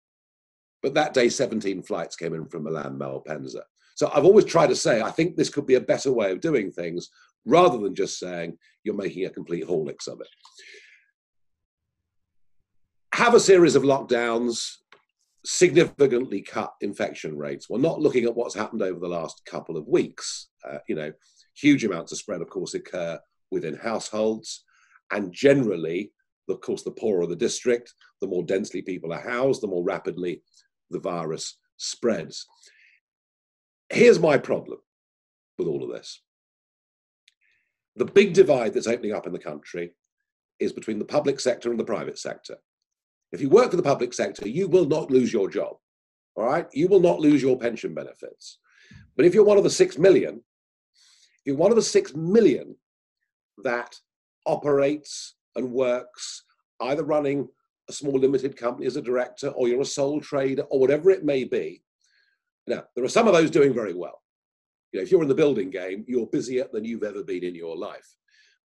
But 0.84 0.94
that 0.94 1.14
day, 1.14 1.30
17 1.30 1.82
flights 1.82 2.16
came 2.16 2.34
in 2.34 2.48
from 2.48 2.64
Milan 2.64 2.98
Malpensa. 2.98 3.62
So 3.96 4.12
I've 4.14 4.26
always 4.26 4.46
tried 4.46 4.68
to 4.68 4.76
say, 4.76 5.02
I 5.02 5.10
think 5.10 5.36
this 5.36 5.50
could 5.50 5.66
be 5.66 5.76
a 5.76 5.82
better 5.82 6.12
way 6.12 6.32
of 6.32 6.40
doing 6.40 6.72
things 6.72 7.10
rather 7.46 7.80
than 7.80 7.96
just 7.96 8.20
saying 8.20 8.58
you're 8.84 8.96
making 8.96 9.26
a 9.26 9.30
complete 9.30 9.66
horlicks 9.66 10.08
of 10.08 10.22
it. 10.22 10.28
Have 13.16 13.34
a 13.34 13.40
series 13.40 13.76
of 13.76 13.82
lockdowns, 13.82 14.70
significantly 15.44 16.42
cut 16.42 16.74
infection 16.82 17.38
rates. 17.38 17.70
We're 17.70 17.80
not 17.80 18.00
looking 18.00 18.26
at 18.26 18.36
what's 18.36 18.54
happened 18.54 18.84
over 18.84 19.00
the 19.00 19.08
last 19.08 19.42
couple 19.46 19.78
of 19.78 19.88
weeks. 19.88 20.50
Uh, 20.64 20.78
you 20.88 20.96
know, 20.96 21.12
huge 21.56 21.84
amounts 21.84 22.12
of 22.12 22.20
spread, 22.20 22.42
of 22.42 22.50
course, 22.50 22.76
occur 22.76 23.20
within 23.50 23.76
households. 23.76 24.64
And 25.12 25.34
generally, 25.34 26.12
of 26.54 26.62
course, 26.62 26.84
the 26.84 26.92
poorer 26.92 27.26
the 27.26 27.36
district, 27.36 27.94
the 28.22 28.28
more 28.28 28.44
densely 28.44 28.82
people 28.82 29.14
are 29.14 29.22
housed, 29.22 29.62
the 29.62 29.68
more 29.68 29.84
rapidly 29.84 30.42
the 30.90 31.00
virus 31.00 31.58
spreads. 31.78 32.46
Here's 33.90 34.20
my 34.20 34.38
problem 34.38 34.80
with 35.58 35.68
all 35.68 35.84
of 35.84 35.92
this. 35.92 36.22
The 37.96 38.06
big 38.06 38.34
divide 38.34 38.74
that's 38.74 38.88
opening 38.88 39.14
up 39.14 39.28
in 39.28 39.34
the 39.34 39.40
country 39.40 39.92
is 40.60 40.74
between 40.74 41.00
the 41.00 41.06
public 41.06 41.40
sector 41.40 41.72
and 41.72 41.80
the 41.80 41.86
private 41.86 42.20
sector. 42.20 42.58
If 43.32 43.42
you 43.42 43.50
work 43.50 43.72
for 43.72 43.78
the 43.78 43.84
public 43.84 44.14
sector, 44.14 44.48
you 44.48 44.68
will 44.68 44.86
not 44.86 45.12
lose 45.12 45.34
your 45.34 45.50
job. 45.50 45.78
All 46.36 46.46
right? 46.46 46.68
You 46.74 46.88
will 46.88 47.00
not 47.00 47.20
lose 47.20 47.42
your 47.42 47.58
pension 47.58 47.94
benefits. 47.94 48.60
But 49.16 49.26
if 49.26 49.34
you're 49.34 49.44
one 49.44 49.58
of 49.58 49.64
the 49.64 49.70
six 49.70 49.98
million, 49.98 50.44
you're 51.44 51.58
one 51.58 51.72
of 51.72 51.76
the 51.76 51.82
six 51.82 52.16
million 52.16 52.76
that 53.64 53.96
operates 54.46 55.36
and 55.56 55.72
works 55.72 56.44
either 56.82 57.04
running 57.04 57.48
a 57.90 57.94
small 57.94 58.20
limited 58.20 58.58
company 58.58 58.86
as 58.86 58.96
a 58.96 59.02
director 59.02 59.50
or 59.50 59.68
you're 59.68 59.82
a 59.82 59.86
sole 59.86 60.20
trader 60.20 60.64
or 60.64 60.80
whatever 60.80 61.10
it 61.10 61.24
may 61.24 61.44
be. 61.44 61.82
Now, 62.68 62.84
there 62.96 63.06
are 63.06 63.10
some 63.10 63.28
of 63.28 63.34
those 63.34 63.50
doing 63.50 63.74
very 63.74 63.94
well. 63.94 64.22
You 64.92 65.00
know, 65.00 65.04
if 65.04 65.12
you're 65.12 65.22
in 65.22 65.30
the 65.30 65.36
building 65.36 65.70
game, 65.70 66.04
you're 66.08 66.28
busier 66.28 66.68
than 66.72 66.84
you've 66.84 67.04
ever 67.04 67.24
been 67.24 67.44
in 67.44 67.56
your 67.56 67.78
life. 67.78 68.16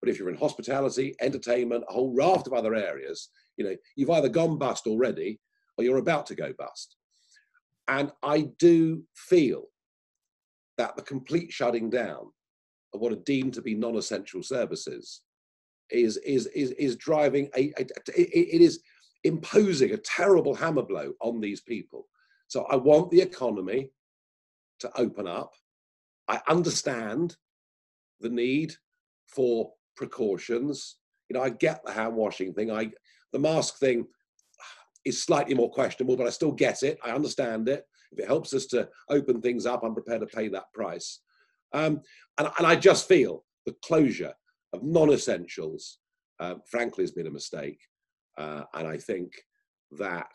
But 0.01 0.09
if 0.09 0.19
you're 0.19 0.31
in 0.31 0.37
hospitality, 0.37 1.15
entertainment, 1.21 1.85
a 1.89 1.93
whole 1.93 2.13
raft 2.15 2.49
of 2.49 2.53
other 2.53 2.75
areas, 2.75 3.29
you 3.57 3.65
know, 3.65 3.77
you've 3.97 4.11
either 4.11 4.29
gone 4.29 4.59
bust 4.59 4.87
already 4.87 5.41
or 5.79 5.85
you're 5.85 5.99
about 5.99 6.27
to 6.27 6.35
go 6.35 6.53
bust. 6.59 6.97
And 7.87 8.11
I 8.23 8.49
do 8.59 9.05
feel 9.15 9.67
that 10.79 10.97
the 10.97 11.03
complete 11.03 11.53
shutting 11.53 11.91
down 11.91 12.33
of 12.95 13.01
what 13.01 13.13
are 13.13 13.23
deemed 13.25 13.55
to 13.55 13.63
be 13.63 13.75
non-essential 13.75 14.43
services 14.43 15.23
is 15.93 16.17
is 16.19 16.47
is 16.49 16.71
is 16.73 16.97
driving 16.97 17.49
a, 17.57 17.73
a, 17.79 17.87
it 18.15 18.61
is 18.61 18.81
imposing 19.25 19.93
a 19.93 19.99
terrible 19.99 20.55
hammer 20.55 20.83
blow 20.83 21.13
on 21.21 21.41
these 21.41 21.61
people. 21.61 22.09
So 22.49 22.65
I 22.65 22.77
want 22.77 23.11
the 23.11 23.21
economy 23.21 23.91
to 24.81 24.91
open 24.97 25.27
up. 25.27 25.53
I 26.29 26.41
understand 26.49 27.37
the 28.21 28.29
need 28.29 28.75
for 29.27 29.73
precautions. 29.97 30.97
You 31.29 31.35
know, 31.35 31.43
I 31.43 31.51
get 31.51 31.85
the 31.85 31.93
hand 31.93 32.15
washing 32.15 32.53
thing. 32.53 32.71
I 32.71 32.91
the 33.33 33.39
mask 33.39 33.79
thing 33.79 34.07
is 35.05 35.23
slightly 35.23 35.55
more 35.55 35.71
questionable, 35.71 36.17
but 36.17 36.27
I 36.27 36.31
still 36.31 36.53
get 36.53 36.83
it. 36.83 36.99
I 37.05 37.11
understand 37.11 37.69
it. 37.69 37.87
If 38.13 38.19
it 38.19 38.29
helps 38.29 38.53
us 38.53 38.67
to 38.67 38.89
open 39.09 39.41
things 39.41 39.67
up, 39.67 39.83
I'm 39.83 39.95
prepared 39.95 40.21
to 40.21 40.27
pay 40.27 40.49
that 40.49 40.73
price. 40.75 41.21
Um, 41.73 42.03
and, 42.39 42.49
and 42.59 42.67
I 42.67 42.77
just 42.77 43.09
feel 43.09 43.45
the 43.65 43.75
closure 43.83 44.35
of 44.73 44.83
non-essentials, 44.83 45.99
uh, 46.41 46.55
frankly, 46.67 47.03
has 47.03 47.13
been 47.13 47.27
a 47.27 47.31
mistake. 47.31 47.81
Uh, 48.39 48.63
and 48.75 48.89
I 48.89 48.97
think 48.97 49.33
that, 49.99 50.33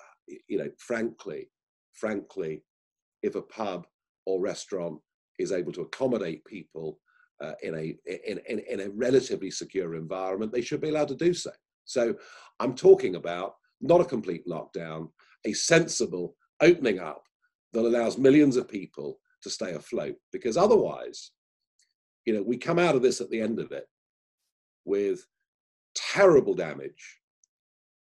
uh, 0.00 0.34
you 0.48 0.58
know, 0.58 0.70
frankly, 0.78 1.50
frankly, 1.92 2.62
if 3.22 3.34
a 3.34 3.42
pub 3.42 3.86
or 4.26 4.40
restaurant 4.40 5.00
is 5.38 5.52
able 5.52 5.72
to 5.72 5.82
accommodate 5.82 6.44
people 6.44 7.00
uh, 7.42 7.52
in, 7.62 7.74
a, 7.74 7.96
in, 8.30 8.40
in, 8.48 8.58
in 8.60 8.80
a 8.80 8.90
relatively 8.90 9.50
secure 9.50 9.96
environment, 9.96 10.52
they 10.52 10.62
should 10.62 10.80
be 10.80 10.90
allowed 10.90 11.08
to 11.08 11.16
do 11.16 11.34
so. 11.34 11.50
So 11.84 12.14
I'm 12.60 12.74
talking 12.74 13.16
about 13.16 13.54
not 13.80 14.00
a 14.00 14.04
complete 14.04 14.46
lockdown, 14.46 15.10
a 15.44 15.52
sensible 15.52 16.36
opening 16.62 17.00
up 17.00 17.24
that 17.72 17.80
allows 17.84 18.16
millions 18.16 18.56
of 18.56 18.68
people 18.68 19.18
to 19.42 19.50
stay 19.50 19.74
afloat. 19.74 20.14
Because 20.32 20.56
otherwise, 20.56 21.32
you 22.24 22.34
know, 22.34 22.42
we 22.42 22.56
come 22.56 22.78
out 22.78 22.94
of 22.94 23.02
this 23.02 23.20
at 23.20 23.30
the 23.30 23.40
end 23.40 23.58
of 23.58 23.72
it 23.72 23.86
with 24.84 25.26
terrible 25.94 26.54
damage 26.54 27.20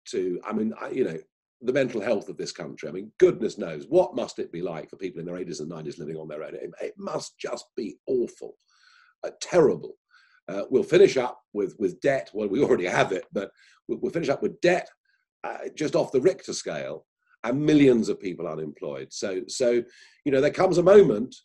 to, 0.08 0.40
I 0.46 0.54
mean, 0.54 0.74
you 0.92 1.04
know, 1.04 1.18
the 1.62 1.74
mental 1.74 2.02
health 2.02 2.28
of 2.30 2.38
this 2.38 2.52
country. 2.52 2.90
I 2.90 2.92
mean, 2.92 3.12
goodness 3.20 3.58
knows 3.58 3.86
what 3.88 4.16
must 4.16 4.40
it 4.40 4.52
be 4.52 4.62
like 4.62 4.90
for 4.90 4.98
people 4.98 5.20
in 5.20 5.26
their 5.26 5.36
80s 5.38 5.62
and 5.62 5.72
90s 5.72 5.98
living 5.98 6.18
on 6.18 6.28
their 6.28 6.44
own. 6.44 6.56
It, 6.56 6.72
it 6.82 6.94
must 6.98 7.38
just 7.40 7.66
be 7.78 7.98
awful, 8.06 8.56
uh, 9.24 9.32
terrible. 9.42 9.94
Uh, 10.50 10.64
we'll 10.70 10.84
finish 10.84 11.16
up 11.16 11.40
with 11.54 11.74
with 11.80 12.02
debt. 12.02 12.30
Well, 12.34 12.50
we 12.50 12.62
already 12.62 12.86
have 12.86 13.14
it, 13.14 13.24
but 13.32 13.50
we'll, 13.88 14.00
we'll 14.00 14.12
finish 14.12 14.28
up 14.28 14.42
with 14.42 14.60
debt 14.60 14.90
uh, 15.46 15.70
just 15.76 15.96
off 15.96 16.12
the 16.12 16.22
Richter 16.22 16.54
scale, 16.54 17.06
and 17.44 17.62
millions 17.62 18.10
of 18.10 18.20
people 18.20 18.48
unemployed. 18.48 19.08
So, 19.12 19.42
so 19.48 19.84
you 20.26 20.32
know, 20.32 20.42
there 20.42 20.52
comes 20.52 20.78
a 20.78 20.84
moment, 20.84 21.36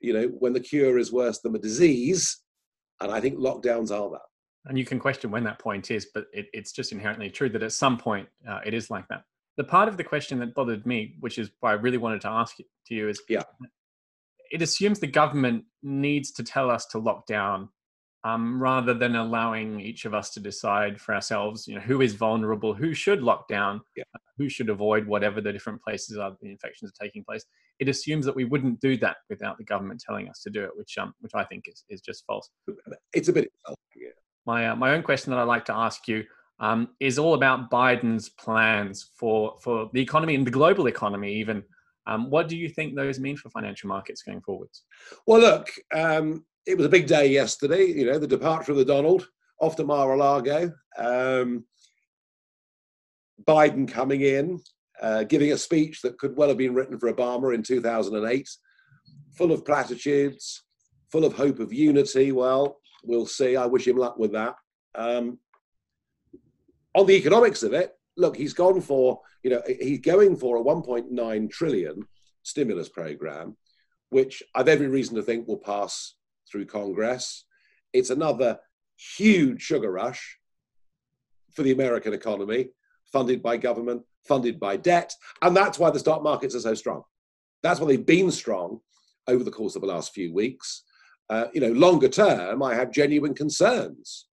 you 0.00 0.12
know, 0.12 0.26
when 0.38 0.52
the 0.52 0.60
cure 0.60 0.98
is 0.98 1.12
worse 1.12 1.40
than 1.40 1.52
the 1.52 1.58
disease, 1.58 2.42
and 3.00 3.12
I 3.12 3.20
think 3.20 3.38
lockdowns 3.38 3.90
are 3.90 4.10
that. 4.10 4.20
And 4.66 4.78
you 4.78 4.84
can 4.84 4.98
question 4.98 5.30
when 5.30 5.44
that 5.44 5.58
point 5.58 5.90
is, 5.90 6.08
but 6.12 6.26
it, 6.32 6.46
it's 6.52 6.72
just 6.72 6.92
inherently 6.92 7.30
true 7.30 7.48
that 7.50 7.62
at 7.62 7.72
some 7.72 7.96
point 7.98 8.28
uh, 8.48 8.60
it 8.64 8.74
is 8.74 8.90
like 8.90 9.06
that 9.08 9.22
the 9.56 9.64
part 9.64 9.88
of 9.88 9.96
the 9.96 10.04
question 10.04 10.38
that 10.38 10.54
bothered 10.54 10.86
me, 10.86 11.16
which 11.20 11.38
is 11.38 11.50
why 11.60 11.70
I 11.70 11.74
really 11.74 11.98
wanted 11.98 12.20
to 12.22 12.28
ask 12.28 12.60
it 12.60 12.66
to 12.86 12.94
you, 12.94 13.08
is 13.08 13.22
yeah, 13.28 13.42
it 14.50 14.62
assumes 14.62 15.00
the 15.00 15.06
government 15.06 15.64
needs 15.82 16.30
to 16.32 16.44
tell 16.44 16.70
us 16.70 16.86
to 16.86 16.98
lock 16.98 17.26
down, 17.26 17.70
um, 18.26 18.60
rather 18.60 18.92
than 18.92 19.14
allowing 19.14 19.78
each 19.78 20.04
of 20.04 20.12
us 20.12 20.30
to 20.30 20.40
decide 20.40 21.00
for 21.00 21.14
ourselves. 21.14 21.68
You 21.68 21.76
know, 21.76 21.80
who 21.80 22.00
is 22.00 22.14
vulnerable, 22.14 22.74
who 22.74 22.92
should 22.92 23.22
lock 23.22 23.46
down, 23.46 23.80
yeah. 23.96 24.02
who 24.36 24.48
should 24.48 24.68
avoid 24.68 25.06
whatever 25.06 25.40
the 25.40 25.52
different 25.52 25.80
places 25.80 26.18
are 26.18 26.36
the 26.42 26.50
infections 26.50 26.90
are 26.90 27.04
taking 27.04 27.22
place. 27.22 27.44
It 27.78 27.88
assumes 27.88 28.26
that 28.26 28.34
we 28.34 28.44
wouldn't 28.44 28.80
do 28.80 28.96
that 28.98 29.18
without 29.30 29.58
the 29.58 29.64
government 29.64 30.02
telling 30.04 30.28
us 30.28 30.40
to 30.42 30.50
do 30.50 30.64
it, 30.64 30.70
which 30.74 30.98
um, 30.98 31.14
which 31.20 31.32
I 31.34 31.44
think 31.44 31.64
is 31.68 31.84
is 31.88 32.00
just 32.00 32.24
false. 32.26 32.50
It's 33.12 33.28
a 33.28 33.32
bit. 33.32 33.52
Yeah. 33.94 34.08
My 34.44 34.70
uh, 34.70 34.76
my 34.76 34.92
own 34.94 35.04
question 35.04 35.30
that 35.30 35.38
I'd 35.38 35.44
like 35.44 35.64
to 35.66 35.74
ask 35.74 36.08
you 36.08 36.24
um, 36.58 36.88
is 36.98 37.20
all 37.20 37.34
about 37.34 37.70
Biden's 37.70 38.28
plans 38.28 39.10
for 39.14 39.56
for 39.62 39.88
the 39.92 40.02
economy 40.02 40.34
and 40.34 40.44
the 40.44 40.50
global 40.50 40.88
economy. 40.88 41.32
Even, 41.36 41.62
um, 42.08 42.28
what 42.28 42.48
do 42.48 42.56
you 42.56 42.68
think 42.68 42.96
those 42.96 43.20
mean 43.20 43.36
for 43.36 43.50
financial 43.50 43.88
markets 43.88 44.22
going 44.22 44.40
forwards? 44.40 44.82
Well, 45.28 45.40
look, 45.40 45.68
um, 45.94 46.44
it 46.66 46.76
was 46.76 46.86
a 46.86 46.90
big 46.90 47.06
day 47.06 47.28
yesterday. 47.28 47.86
You 47.86 48.06
know, 48.06 48.18
the 48.18 48.26
departure 48.26 48.72
of 48.72 48.78
the 48.78 48.84
Donald 48.84 49.28
off 49.60 49.76
to 49.76 49.84
Mar-a-Lago. 49.84 50.72
Um, 50.98 51.64
Biden 53.46 53.88
coming 53.88 54.22
in, 54.22 54.60
uh, 55.00 55.24
giving 55.24 55.52
a 55.52 55.58
speech 55.58 56.02
that 56.02 56.18
could 56.18 56.36
well 56.36 56.48
have 56.48 56.58
been 56.58 56.74
written 56.74 56.98
for 56.98 57.12
Obama 57.12 57.54
in 57.54 57.62
2008, 57.62 58.48
full 59.36 59.52
of 59.52 59.64
platitudes, 59.64 60.64
full 61.10 61.24
of 61.24 61.34
hope 61.34 61.60
of 61.60 61.72
unity. 61.72 62.32
Well, 62.32 62.78
we'll 63.04 63.26
see. 63.26 63.56
I 63.56 63.66
wish 63.66 63.86
him 63.86 63.96
luck 63.96 64.18
with 64.18 64.32
that. 64.32 64.56
Um, 64.94 65.38
on 66.94 67.06
the 67.06 67.14
economics 67.14 67.62
of 67.62 67.74
it, 67.74 67.92
look, 68.16 68.36
he's 68.36 68.54
gone 68.54 68.80
for, 68.80 69.20
you 69.42 69.50
know, 69.50 69.62
he's 69.66 70.00
going 70.00 70.36
for 70.36 70.56
a 70.56 70.64
1.9 70.64 71.50
trillion 71.50 72.02
stimulus 72.42 72.88
program, 72.88 73.56
which 74.08 74.42
I've 74.54 74.68
every 74.68 74.88
reason 74.88 75.14
to 75.16 75.22
think 75.22 75.46
will 75.46 75.58
pass 75.58 76.15
through 76.50 76.66
Congress. 76.66 77.44
It's 77.92 78.10
another 78.10 78.58
huge 79.16 79.62
sugar 79.62 79.90
rush 79.90 80.38
for 81.52 81.62
the 81.62 81.72
American 81.72 82.12
economy, 82.12 82.68
funded 83.12 83.42
by 83.42 83.56
government, 83.56 84.02
funded 84.26 84.60
by 84.60 84.76
debt. 84.76 85.14
And 85.42 85.56
that's 85.56 85.78
why 85.78 85.90
the 85.90 85.98
stock 85.98 86.22
markets 86.22 86.54
are 86.54 86.60
so 86.60 86.74
strong. 86.74 87.02
That's 87.62 87.80
why 87.80 87.88
they've 87.88 88.06
been 88.06 88.30
strong 88.30 88.80
over 89.26 89.42
the 89.42 89.50
course 89.50 89.74
of 89.74 89.82
the 89.82 89.88
last 89.88 90.12
few 90.12 90.32
weeks. 90.32 90.82
Uh, 91.28 91.46
you 91.52 91.60
know, 91.60 91.72
longer 91.72 92.08
term, 92.08 92.62
I 92.62 92.74
have 92.74 92.92
genuine 92.92 93.34
concerns 93.34 94.28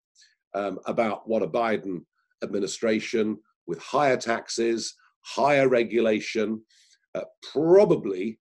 um, 0.55 0.79
about 0.87 1.29
what 1.29 1.43
a 1.43 1.49
Biden 1.49 2.05
administration 2.43 3.39
with 3.67 3.79
higher 3.79 4.17
taxes, 4.17 4.95
higher 5.23 5.69
regulation, 5.69 6.61
uh, 7.15 7.23
probably 7.53 8.39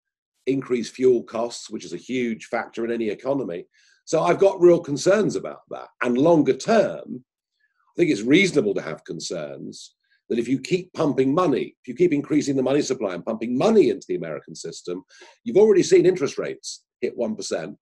increased 0.47 0.93
fuel 0.93 1.23
costs, 1.23 1.69
which 1.69 1.85
is 1.85 1.93
a 1.93 1.97
huge 1.97 2.45
factor 2.45 2.85
in 2.85 2.91
any 2.91 3.09
economy. 3.09 3.65
So 4.05 4.21
I've 4.21 4.39
got 4.39 4.59
real 4.59 4.79
concerns 4.79 5.35
about 5.35 5.61
that. 5.69 5.87
And 6.01 6.17
longer 6.17 6.53
term, 6.53 7.23
I 7.23 7.93
think 7.97 8.11
it's 8.11 8.21
reasonable 8.21 8.73
to 8.73 8.81
have 8.81 9.03
concerns 9.03 9.95
that 10.29 10.39
if 10.39 10.47
you 10.47 10.59
keep 10.59 10.93
pumping 10.93 11.33
money, 11.33 11.75
if 11.81 11.87
you 11.87 11.93
keep 11.93 12.13
increasing 12.13 12.55
the 12.55 12.63
money 12.63 12.81
supply 12.81 13.13
and 13.13 13.25
pumping 13.25 13.57
money 13.57 13.89
into 13.89 14.05
the 14.07 14.15
American 14.15 14.55
system, 14.55 15.03
you've 15.43 15.57
already 15.57 15.83
seen 15.83 16.05
interest 16.05 16.37
rates 16.37 16.83
hit 17.01 17.17
1%. 17.17 17.75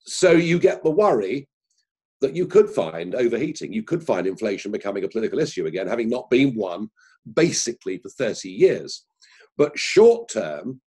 So 0.00 0.30
you 0.30 0.58
get 0.60 0.84
the 0.84 0.90
worry 0.90 1.48
that 2.20 2.36
you 2.36 2.46
could 2.46 2.70
find 2.70 3.14
overheating. 3.14 3.72
You 3.72 3.82
could 3.82 4.02
find 4.02 4.26
inflation 4.26 4.70
becoming 4.70 5.04
a 5.04 5.08
political 5.08 5.38
issue 5.38 5.66
again, 5.66 5.88
having 5.88 6.08
not 6.08 6.30
been 6.30 6.54
one 6.54 6.88
basically 7.34 7.98
for 7.98 8.08
30 8.10 8.48
years. 8.48 9.04
But 9.58 9.78
short 9.78 10.28
term, 10.28 10.80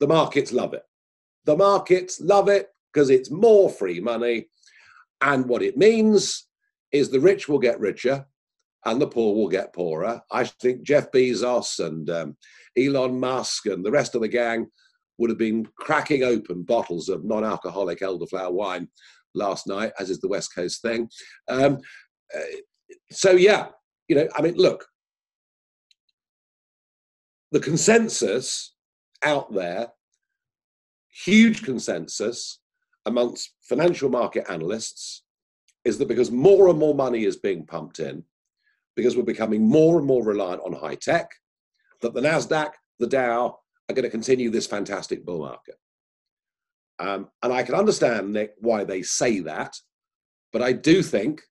the 0.00 0.06
markets 0.06 0.52
love 0.52 0.74
it. 0.74 0.82
The 1.44 1.56
markets 1.56 2.20
love 2.20 2.48
it 2.48 2.68
because 2.92 3.10
it's 3.10 3.30
more 3.30 3.70
free 3.70 4.00
money. 4.00 4.48
And 5.20 5.46
what 5.46 5.62
it 5.62 5.76
means 5.76 6.46
is 6.92 7.10
the 7.10 7.20
rich 7.20 7.48
will 7.48 7.58
get 7.58 7.80
richer 7.80 8.26
and 8.84 9.00
the 9.00 9.06
poor 9.06 9.34
will 9.34 9.48
get 9.48 9.74
poorer. 9.74 10.20
I 10.30 10.44
think 10.44 10.82
Jeff 10.82 11.10
Bezos 11.10 11.84
and 11.84 12.08
um, 12.10 12.36
Elon 12.78 13.18
Musk 13.18 13.66
and 13.66 13.84
the 13.84 13.90
rest 13.90 14.14
of 14.14 14.20
the 14.20 14.28
gang 14.28 14.66
would 15.18 15.30
have 15.30 15.38
been 15.38 15.66
cracking 15.78 16.22
open 16.22 16.62
bottles 16.62 17.08
of 17.08 17.24
non 17.24 17.44
alcoholic 17.44 18.00
elderflower 18.00 18.52
wine 18.52 18.88
last 19.34 19.66
night, 19.66 19.92
as 19.98 20.10
is 20.10 20.20
the 20.20 20.28
West 20.28 20.54
Coast 20.54 20.82
thing. 20.82 21.08
Um, 21.48 21.78
uh, 22.34 22.40
so, 23.10 23.32
yeah, 23.32 23.68
you 24.08 24.16
know, 24.16 24.28
I 24.36 24.42
mean, 24.42 24.54
look, 24.54 24.86
the 27.52 27.60
consensus 27.60 28.75
out 29.22 29.52
there, 29.52 29.88
huge 31.24 31.62
consensus 31.62 32.60
amongst 33.06 33.54
financial 33.62 34.08
market 34.08 34.44
analysts, 34.48 35.22
is 35.84 35.98
that 35.98 36.08
because 36.08 36.30
more 36.30 36.68
and 36.68 36.78
more 36.78 36.94
money 36.94 37.24
is 37.24 37.36
being 37.36 37.64
pumped 37.64 38.00
in, 38.00 38.24
because 38.96 39.16
we're 39.16 39.22
becoming 39.22 39.68
more 39.68 39.98
and 39.98 40.06
more 40.06 40.24
reliant 40.24 40.62
on 40.64 40.72
high 40.72 40.96
tech, 40.96 41.30
that 42.00 42.14
the 42.14 42.20
NASDAQ, 42.20 42.70
the 42.98 43.06
Dow 43.06 43.58
are 43.88 43.94
going 43.94 44.04
to 44.04 44.10
continue 44.10 44.50
this 44.50 44.66
fantastic 44.66 45.24
bull 45.24 45.40
market. 45.40 45.76
Um, 46.98 47.28
and 47.42 47.52
I 47.52 47.62
can 47.62 47.74
understand, 47.74 48.32
Nick, 48.32 48.54
why 48.58 48.84
they 48.84 49.02
say 49.02 49.40
that. 49.40 49.76
But 50.52 50.62
I 50.62 50.72
do 50.72 51.02
think, 51.02 51.42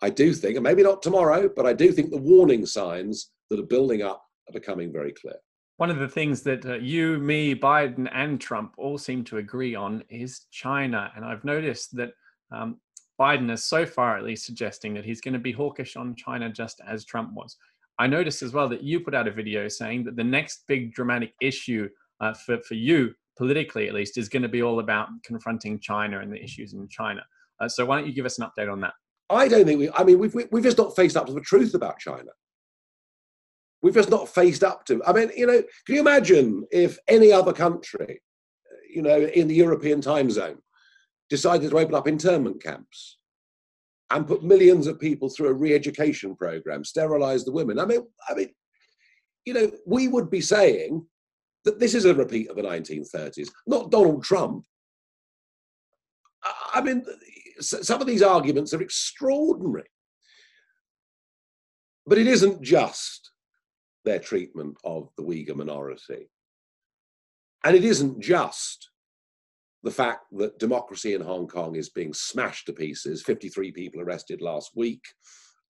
I 0.00 0.10
do 0.10 0.32
think, 0.32 0.56
and 0.56 0.64
maybe 0.64 0.82
not 0.82 1.02
tomorrow, 1.02 1.50
but 1.54 1.66
I 1.66 1.74
do 1.74 1.92
think 1.92 2.10
the 2.10 2.16
warning 2.16 2.64
signs 2.66 3.30
that 3.50 3.60
are 3.60 3.64
building 3.66 4.02
up 4.02 4.24
are 4.48 4.52
becoming 4.52 4.92
very 4.92 5.12
clear. 5.12 5.36
One 5.78 5.90
of 5.90 5.98
the 5.98 6.08
things 6.08 6.42
that 6.42 6.66
uh, 6.66 6.74
you, 6.74 7.18
me, 7.18 7.54
Biden, 7.54 8.08
and 8.12 8.40
Trump 8.40 8.74
all 8.76 8.98
seem 8.98 9.24
to 9.24 9.38
agree 9.38 9.74
on 9.74 10.02
is 10.08 10.46
China. 10.50 11.10
And 11.16 11.24
I've 11.24 11.44
noticed 11.44 11.96
that 11.96 12.10
um, 12.52 12.80
Biden 13.18 13.50
is 13.50 13.64
so 13.64 13.86
far 13.86 14.16
at 14.16 14.24
least 14.24 14.44
suggesting 14.44 14.94
that 14.94 15.04
he's 15.04 15.20
going 15.20 15.34
to 15.34 15.40
be 15.40 15.52
hawkish 15.52 15.96
on 15.96 16.14
China 16.16 16.50
just 16.50 16.80
as 16.86 17.04
Trump 17.04 17.32
was. 17.32 17.56
I 17.98 18.06
noticed 18.06 18.42
as 18.42 18.52
well 18.52 18.68
that 18.68 18.82
you 18.82 19.00
put 19.00 19.14
out 19.14 19.28
a 19.28 19.32
video 19.32 19.68
saying 19.68 20.04
that 20.04 20.16
the 20.16 20.24
next 20.24 20.64
big 20.68 20.92
dramatic 20.92 21.32
issue 21.40 21.88
uh, 22.20 22.34
for, 22.34 22.58
for 22.62 22.74
you 22.74 23.14
politically 23.38 23.88
at 23.88 23.94
least, 23.94 24.18
is 24.18 24.28
going 24.28 24.42
to 24.42 24.48
be 24.48 24.62
all 24.62 24.80
about 24.80 25.08
confronting 25.24 25.78
China 25.78 26.18
and 26.18 26.30
the 26.30 26.42
issues 26.42 26.74
in 26.74 26.86
China. 26.88 27.24
Uh, 27.60 27.68
so 27.68 27.86
why 27.86 27.96
don't 27.96 28.06
you 28.06 28.12
give 28.12 28.26
us 28.26 28.38
an 28.38 28.46
update 28.46 28.70
on 28.70 28.80
that? 28.80 28.92
I 29.30 29.48
don't 29.48 29.64
think 29.64 29.78
we. 29.78 29.90
I 29.90 30.04
mean, 30.04 30.18
we've 30.18 30.34
we've 30.50 30.64
just 30.64 30.78
not 30.78 30.96
faced 30.96 31.16
up 31.16 31.26
to 31.26 31.32
the 31.32 31.40
truth 31.40 31.74
about 31.74 31.98
China. 31.98 32.30
We've 33.82 33.94
just 33.94 34.10
not 34.10 34.28
faced 34.28 34.64
up 34.64 34.84
to. 34.86 35.02
I 35.04 35.12
mean, 35.12 35.30
you 35.36 35.46
know, 35.46 35.62
can 35.86 35.94
you 35.94 36.00
imagine 36.00 36.66
if 36.72 36.98
any 37.06 37.32
other 37.32 37.52
country, 37.52 38.20
you 38.92 39.02
know, 39.02 39.20
in 39.20 39.46
the 39.46 39.54
European 39.54 40.00
time 40.00 40.30
zone, 40.30 40.58
decided 41.30 41.70
to 41.70 41.78
open 41.78 41.94
up 41.94 42.08
internment 42.08 42.62
camps 42.62 43.18
and 44.10 44.26
put 44.26 44.42
millions 44.42 44.86
of 44.86 44.98
people 44.98 45.28
through 45.28 45.48
a 45.48 45.52
re-education 45.52 46.34
program, 46.34 46.84
sterilize 46.84 47.44
the 47.44 47.52
women? 47.52 47.78
I 47.78 47.84
mean, 47.84 48.00
I 48.28 48.34
mean, 48.34 48.48
you 49.44 49.54
know, 49.54 49.70
we 49.86 50.08
would 50.08 50.30
be 50.30 50.40
saying 50.40 51.06
that 51.64 51.78
this 51.78 51.94
is 51.94 52.04
a 52.04 52.14
repeat 52.14 52.48
of 52.50 52.56
the 52.56 52.62
1930s, 52.62 53.48
not 53.66 53.90
Donald 53.90 54.24
Trump. 54.24 54.64
I 56.74 56.80
mean, 56.80 57.04
some 57.60 58.00
of 58.00 58.06
these 58.06 58.22
arguments 58.22 58.72
are 58.74 58.82
extraordinary. 58.82 59.88
But 62.06 62.18
it 62.18 62.26
isn't 62.26 62.62
just 62.62 63.32
their 64.08 64.18
treatment 64.18 64.74
of 64.84 65.10
the 65.18 65.22
Uyghur 65.22 65.54
minority. 65.54 66.30
And 67.64 67.76
it 67.76 67.84
isn't 67.84 68.20
just 68.22 68.88
the 69.82 69.90
fact 69.90 70.24
that 70.32 70.58
democracy 70.58 71.12
in 71.12 71.20
Hong 71.20 71.46
Kong 71.46 71.76
is 71.76 71.90
being 71.90 72.14
smashed 72.14 72.66
to 72.66 72.72
pieces, 72.72 73.22
53 73.22 73.70
people 73.72 74.00
arrested 74.00 74.40
last 74.40 74.70
week, 74.74 75.04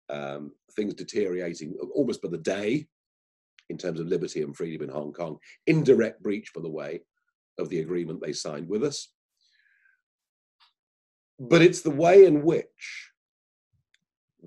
um, 0.09 0.53
things 0.77 0.95
deteriorating 0.95 1.75
almost 1.93 2.23
by 2.23 2.29
the 2.29 2.39
day 2.39 2.87
in 3.71 3.77
terms 3.77 3.99
of 3.99 4.07
liberty 4.07 4.43
and 4.43 4.57
freedom 4.57 4.89
in 4.89 4.95
Hong 4.95 5.13
Kong, 5.13 5.37
indirect 5.67 6.23
breach, 6.23 6.53
by 6.55 6.63
the 6.63 6.71
way, 6.71 7.01
of 7.59 7.69
the 7.69 7.81
agreement 7.81 8.21
they 8.23 8.33
signed 8.33 8.69
with 8.69 8.85
us. 8.85 9.13
But 11.41 11.61
it's 11.61 11.83
the 11.83 11.91
way 11.91 12.25
in 12.25 12.43
which 12.43 13.11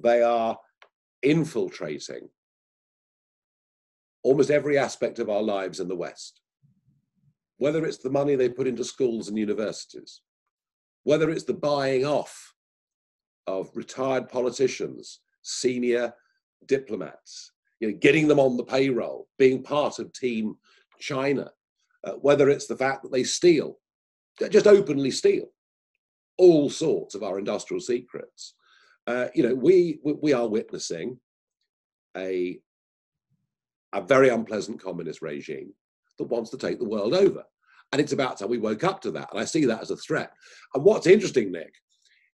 they 0.01 0.21
are 0.21 0.57
infiltrating 1.21 2.29
almost 4.23 4.51
every 4.51 4.77
aspect 4.77 5.19
of 5.19 5.29
our 5.29 5.41
lives 5.41 5.79
in 5.79 5.87
the 5.87 5.95
West. 5.95 6.41
Whether 7.57 7.85
it's 7.85 7.97
the 7.97 8.09
money 8.09 8.35
they 8.35 8.49
put 8.49 8.67
into 8.67 8.83
schools 8.83 9.27
and 9.27 9.37
universities, 9.37 10.21
whether 11.03 11.29
it's 11.29 11.43
the 11.43 11.53
buying 11.53 12.05
off 12.05 12.53
of 13.47 13.69
retired 13.75 14.29
politicians, 14.29 15.19
senior 15.41 16.13
diplomats, 16.67 17.51
you 17.79 17.89
know, 17.89 17.97
getting 17.99 18.27
them 18.27 18.39
on 18.39 18.57
the 18.57 18.63
payroll, 18.63 19.27
being 19.37 19.63
part 19.63 19.99
of 19.99 20.13
Team 20.13 20.55
China, 20.99 21.51
uh, 22.03 22.13
whether 22.13 22.49
it's 22.49 22.67
the 22.67 22.77
fact 22.77 23.03
that 23.03 23.11
they 23.11 23.23
steal, 23.23 23.79
just 24.49 24.67
openly 24.67 25.11
steal 25.11 25.47
all 26.37 26.69
sorts 26.69 27.13
of 27.13 27.23
our 27.23 27.37
industrial 27.37 27.79
secrets. 27.79 28.55
Uh, 29.07 29.27
you 29.35 29.43
know, 29.43 29.53
we 29.53 29.99
we 30.03 30.33
are 30.33 30.47
witnessing 30.47 31.19
a 32.15 32.59
a 33.93 34.01
very 34.01 34.29
unpleasant 34.29 34.81
communist 34.81 35.21
regime 35.21 35.73
that 36.17 36.29
wants 36.29 36.49
to 36.51 36.57
take 36.57 36.79
the 36.79 36.87
world 36.87 37.13
over. 37.13 37.43
And 37.91 37.99
it's 37.99 38.13
about 38.13 38.37
time 38.37 38.49
we 38.49 38.57
woke 38.57 38.83
up 38.83 39.01
to 39.01 39.11
that. 39.11 39.29
And 39.31 39.39
I 39.39 39.45
see 39.45 39.65
that 39.65 39.81
as 39.81 39.91
a 39.91 39.97
threat. 39.97 40.31
And 40.73 40.83
what's 40.83 41.07
interesting, 41.07 41.51
Nick, 41.51 41.73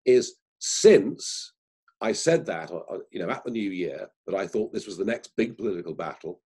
is 0.04 0.36
since 0.58 1.52
I 2.00 2.12
said 2.12 2.44
that, 2.46 2.70
you 3.10 3.20
know, 3.20 3.30
at 3.30 3.44
the 3.44 3.50
new 3.50 3.70
year, 3.70 4.06
that 4.26 4.36
I 4.36 4.46
thought 4.46 4.72
this 4.72 4.86
was 4.86 4.98
the 4.98 5.04
next 5.04 5.30
big 5.36 5.56
political 5.56 5.94
battle 5.94 6.42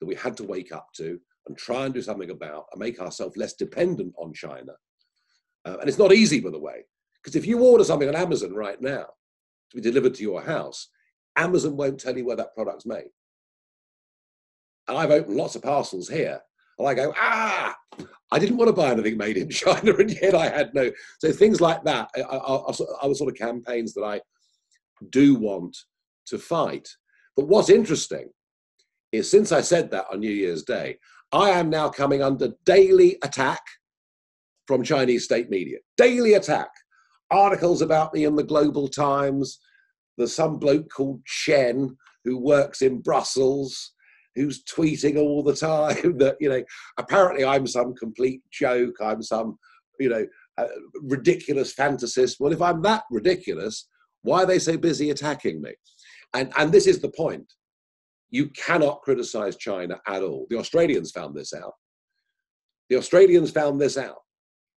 that 0.00 0.06
we 0.06 0.14
had 0.14 0.36
to 0.36 0.44
wake 0.44 0.72
up 0.72 0.88
to 0.96 1.18
and 1.46 1.58
try 1.58 1.84
and 1.84 1.92
do 1.92 2.02
something 2.02 2.30
about 2.30 2.66
and 2.72 2.80
make 2.80 3.00
ourselves 3.00 3.36
less 3.36 3.54
dependent 3.54 4.14
on 4.18 4.32
China. 4.32 4.72
Uh, 5.64 5.78
and 5.80 5.88
it's 5.88 5.98
not 5.98 6.12
easy, 6.12 6.40
by 6.40 6.50
the 6.50 6.58
way, 6.58 6.84
because 7.22 7.34
if 7.36 7.46
you 7.46 7.60
order 7.60 7.84
something 7.84 8.08
on 8.08 8.14
Amazon 8.14 8.54
right 8.54 8.80
now 8.80 9.06
to 9.70 9.76
be 9.76 9.80
delivered 9.80 10.14
to 10.14 10.22
your 10.22 10.42
house, 10.42 10.88
Amazon 11.36 11.76
won't 11.76 11.98
tell 11.98 12.16
you 12.16 12.24
where 12.24 12.36
that 12.36 12.54
product's 12.54 12.86
made. 12.86 13.10
And 14.88 14.98
I've 14.98 15.10
opened 15.10 15.36
lots 15.36 15.56
of 15.56 15.62
parcels 15.62 16.08
here, 16.08 16.40
and 16.78 16.88
I 16.88 16.94
go, 16.94 17.12
ah, 17.16 17.74
I 18.30 18.38
didn't 18.38 18.56
want 18.56 18.68
to 18.68 18.72
buy 18.72 18.90
anything 18.90 19.16
made 19.16 19.36
in 19.36 19.48
China, 19.50 19.94
and 19.94 20.10
yet 20.10 20.34
I 20.34 20.48
had 20.48 20.74
no. 20.74 20.90
So 21.20 21.32
things 21.32 21.60
like 21.60 21.84
that 21.84 22.10
are, 22.16 22.40
are, 22.40 22.74
are 23.02 23.14
sort 23.14 23.30
of 23.30 23.38
campaigns 23.38 23.94
that 23.94 24.02
I 24.02 24.20
do 25.10 25.36
want 25.36 25.76
to 26.26 26.38
fight. 26.38 26.88
But 27.36 27.48
what's 27.48 27.70
interesting 27.70 28.28
is 29.12 29.30
since 29.30 29.52
I 29.52 29.60
said 29.60 29.90
that 29.90 30.06
on 30.12 30.20
New 30.20 30.30
Year's 30.30 30.64
Day, 30.64 30.96
I 31.32 31.50
am 31.50 31.70
now 31.70 31.88
coming 31.88 32.22
under 32.22 32.52
daily 32.64 33.18
attack 33.22 33.60
from 34.66 34.82
Chinese 34.82 35.24
state 35.24 35.50
media. 35.50 35.78
Daily 35.96 36.34
attack. 36.34 36.68
Articles 37.30 37.82
about 37.82 38.14
me 38.14 38.24
in 38.24 38.36
the 38.36 38.42
Global 38.42 38.88
Times. 38.88 39.58
There's 40.16 40.34
some 40.34 40.58
bloke 40.58 40.88
called 40.90 41.24
Chen 41.24 41.96
who 42.24 42.38
works 42.38 42.82
in 42.82 43.00
Brussels 43.00 43.93
who's 44.34 44.64
tweeting 44.64 45.16
all 45.16 45.42
the 45.42 45.54
time 45.54 46.18
that 46.18 46.36
you 46.40 46.48
know 46.48 46.62
apparently 46.98 47.44
i'm 47.44 47.66
some 47.66 47.94
complete 47.94 48.42
joke 48.50 48.94
i'm 49.00 49.22
some 49.22 49.56
you 50.00 50.08
know 50.08 50.26
uh, 50.56 50.66
ridiculous 51.02 51.74
fantasist. 51.74 52.36
Well 52.38 52.52
if 52.52 52.62
i'm 52.62 52.82
that 52.82 53.04
ridiculous 53.10 53.88
why 54.24 54.42
are 54.42 54.46
they 54.46 54.58
so 54.58 54.76
busy 54.76 55.10
attacking 55.10 55.60
me? 55.62 55.72
And 56.32 56.52
and 56.58 56.72
this 56.72 56.88
is 56.88 56.98
the 56.98 57.10
point. 57.10 57.52
You 58.30 58.48
cannot 58.48 59.02
criticize 59.02 59.56
china 59.56 60.00
at 60.08 60.22
all. 60.22 60.46
The 60.50 60.58
australians 60.58 61.12
found 61.12 61.36
this 61.36 61.52
out. 61.54 61.74
The 62.90 62.96
australians 62.96 63.52
found 63.52 63.80
this 63.80 63.96
out. 63.96 64.18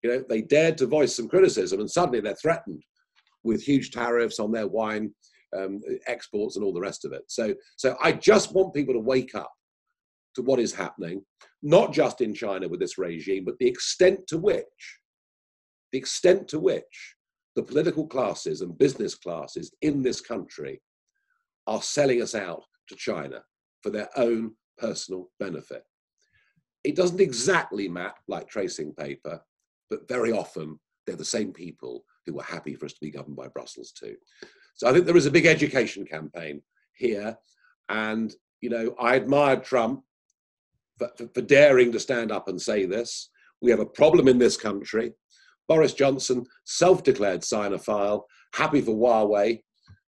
You 0.02 0.10
know 0.10 0.24
they 0.28 0.42
dared 0.42 0.76
to 0.78 0.86
voice 0.86 1.16
some 1.16 1.28
criticism 1.28 1.80
and 1.80 1.90
suddenly 1.90 2.20
they're 2.20 2.34
threatened 2.34 2.82
with 3.44 3.62
huge 3.62 3.92
tariffs 3.92 4.40
on 4.40 4.52
their 4.52 4.66
wine 4.66 5.14
um, 5.56 5.80
exports 6.06 6.56
and 6.56 6.64
all 6.64 6.72
the 6.72 6.80
rest 6.80 7.04
of 7.04 7.12
it. 7.12 7.22
So, 7.28 7.54
so 7.76 7.96
I 8.02 8.12
just 8.12 8.54
want 8.54 8.74
people 8.74 8.94
to 8.94 9.00
wake 9.00 9.34
up 9.34 9.52
to 10.34 10.42
what 10.42 10.60
is 10.60 10.72
happening, 10.74 11.22
not 11.62 11.92
just 11.92 12.20
in 12.20 12.34
China 12.34 12.68
with 12.68 12.80
this 12.80 12.98
regime, 12.98 13.44
but 13.44 13.58
the 13.58 13.68
extent 13.68 14.26
to 14.28 14.38
which, 14.38 14.64
the 15.92 15.98
extent 15.98 16.46
to 16.48 16.60
which 16.60 17.14
the 17.54 17.62
political 17.62 18.06
classes 18.06 18.60
and 18.60 18.78
business 18.78 19.14
classes 19.14 19.72
in 19.80 20.02
this 20.02 20.20
country 20.20 20.80
are 21.66 21.82
selling 21.82 22.22
us 22.22 22.34
out 22.34 22.62
to 22.88 22.94
China 22.94 23.42
for 23.82 23.90
their 23.90 24.08
own 24.16 24.52
personal 24.78 25.30
benefit. 25.40 25.82
It 26.84 26.94
doesn't 26.94 27.20
exactly 27.20 27.88
map 27.88 28.18
like 28.28 28.48
tracing 28.48 28.92
paper, 28.92 29.40
but 29.90 30.06
very 30.06 30.32
often 30.32 30.78
they're 31.06 31.16
the 31.16 31.24
same 31.24 31.52
people 31.52 32.04
who 32.26 32.38
are 32.38 32.44
happy 32.44 32.74
for 32.74 32.86
us 32.86 32.92
to 32.92 33.00
be 33.00 33.10
governed 33.10 33.36
by 33.36 33.48
Brussels 33.48 33.92
too. 33.92 34.16
So 34.76 34.88
I 34.88 34.92
think 34.92 35.06
there 35.06 35.16
is 35.16 35.26
a 35.26 35.30
big 35.30 35.46
education 35.46 36.06
campaign 36.06 36.62
here. 36.94 37.36
And, 37.88 38.34
you 38.60 38.70
know, 38.70 38.94
I 39.00 39.16
admired 39.16 39.64
Trump 39.64 40.02
for, 40.98 41.10
for, 41.16 41.28
for 41.34 41.42
daring 41.42 41.92
to 41.92 42.00
stand 42.00 42.30
up 42.30 42.48
and 42.48 42.60
say 42.60 42.84
this. 42.84 43.30
We 43.60 43.70
have 43.70 43.80
a 43.80 43.86
problem 43.86 44.28
in 44.28 44.38
this 44.38 44.56
country. 44.56 45.12
Boris 45.68 45.94
Johnson, 45.94 46.44
self 46.64 47.02
declared 47.02 47.40
Sinophile, 47.40 48.22
happy 48.54 48.80
for 48.80 48.92
Huawei 48.92 49.60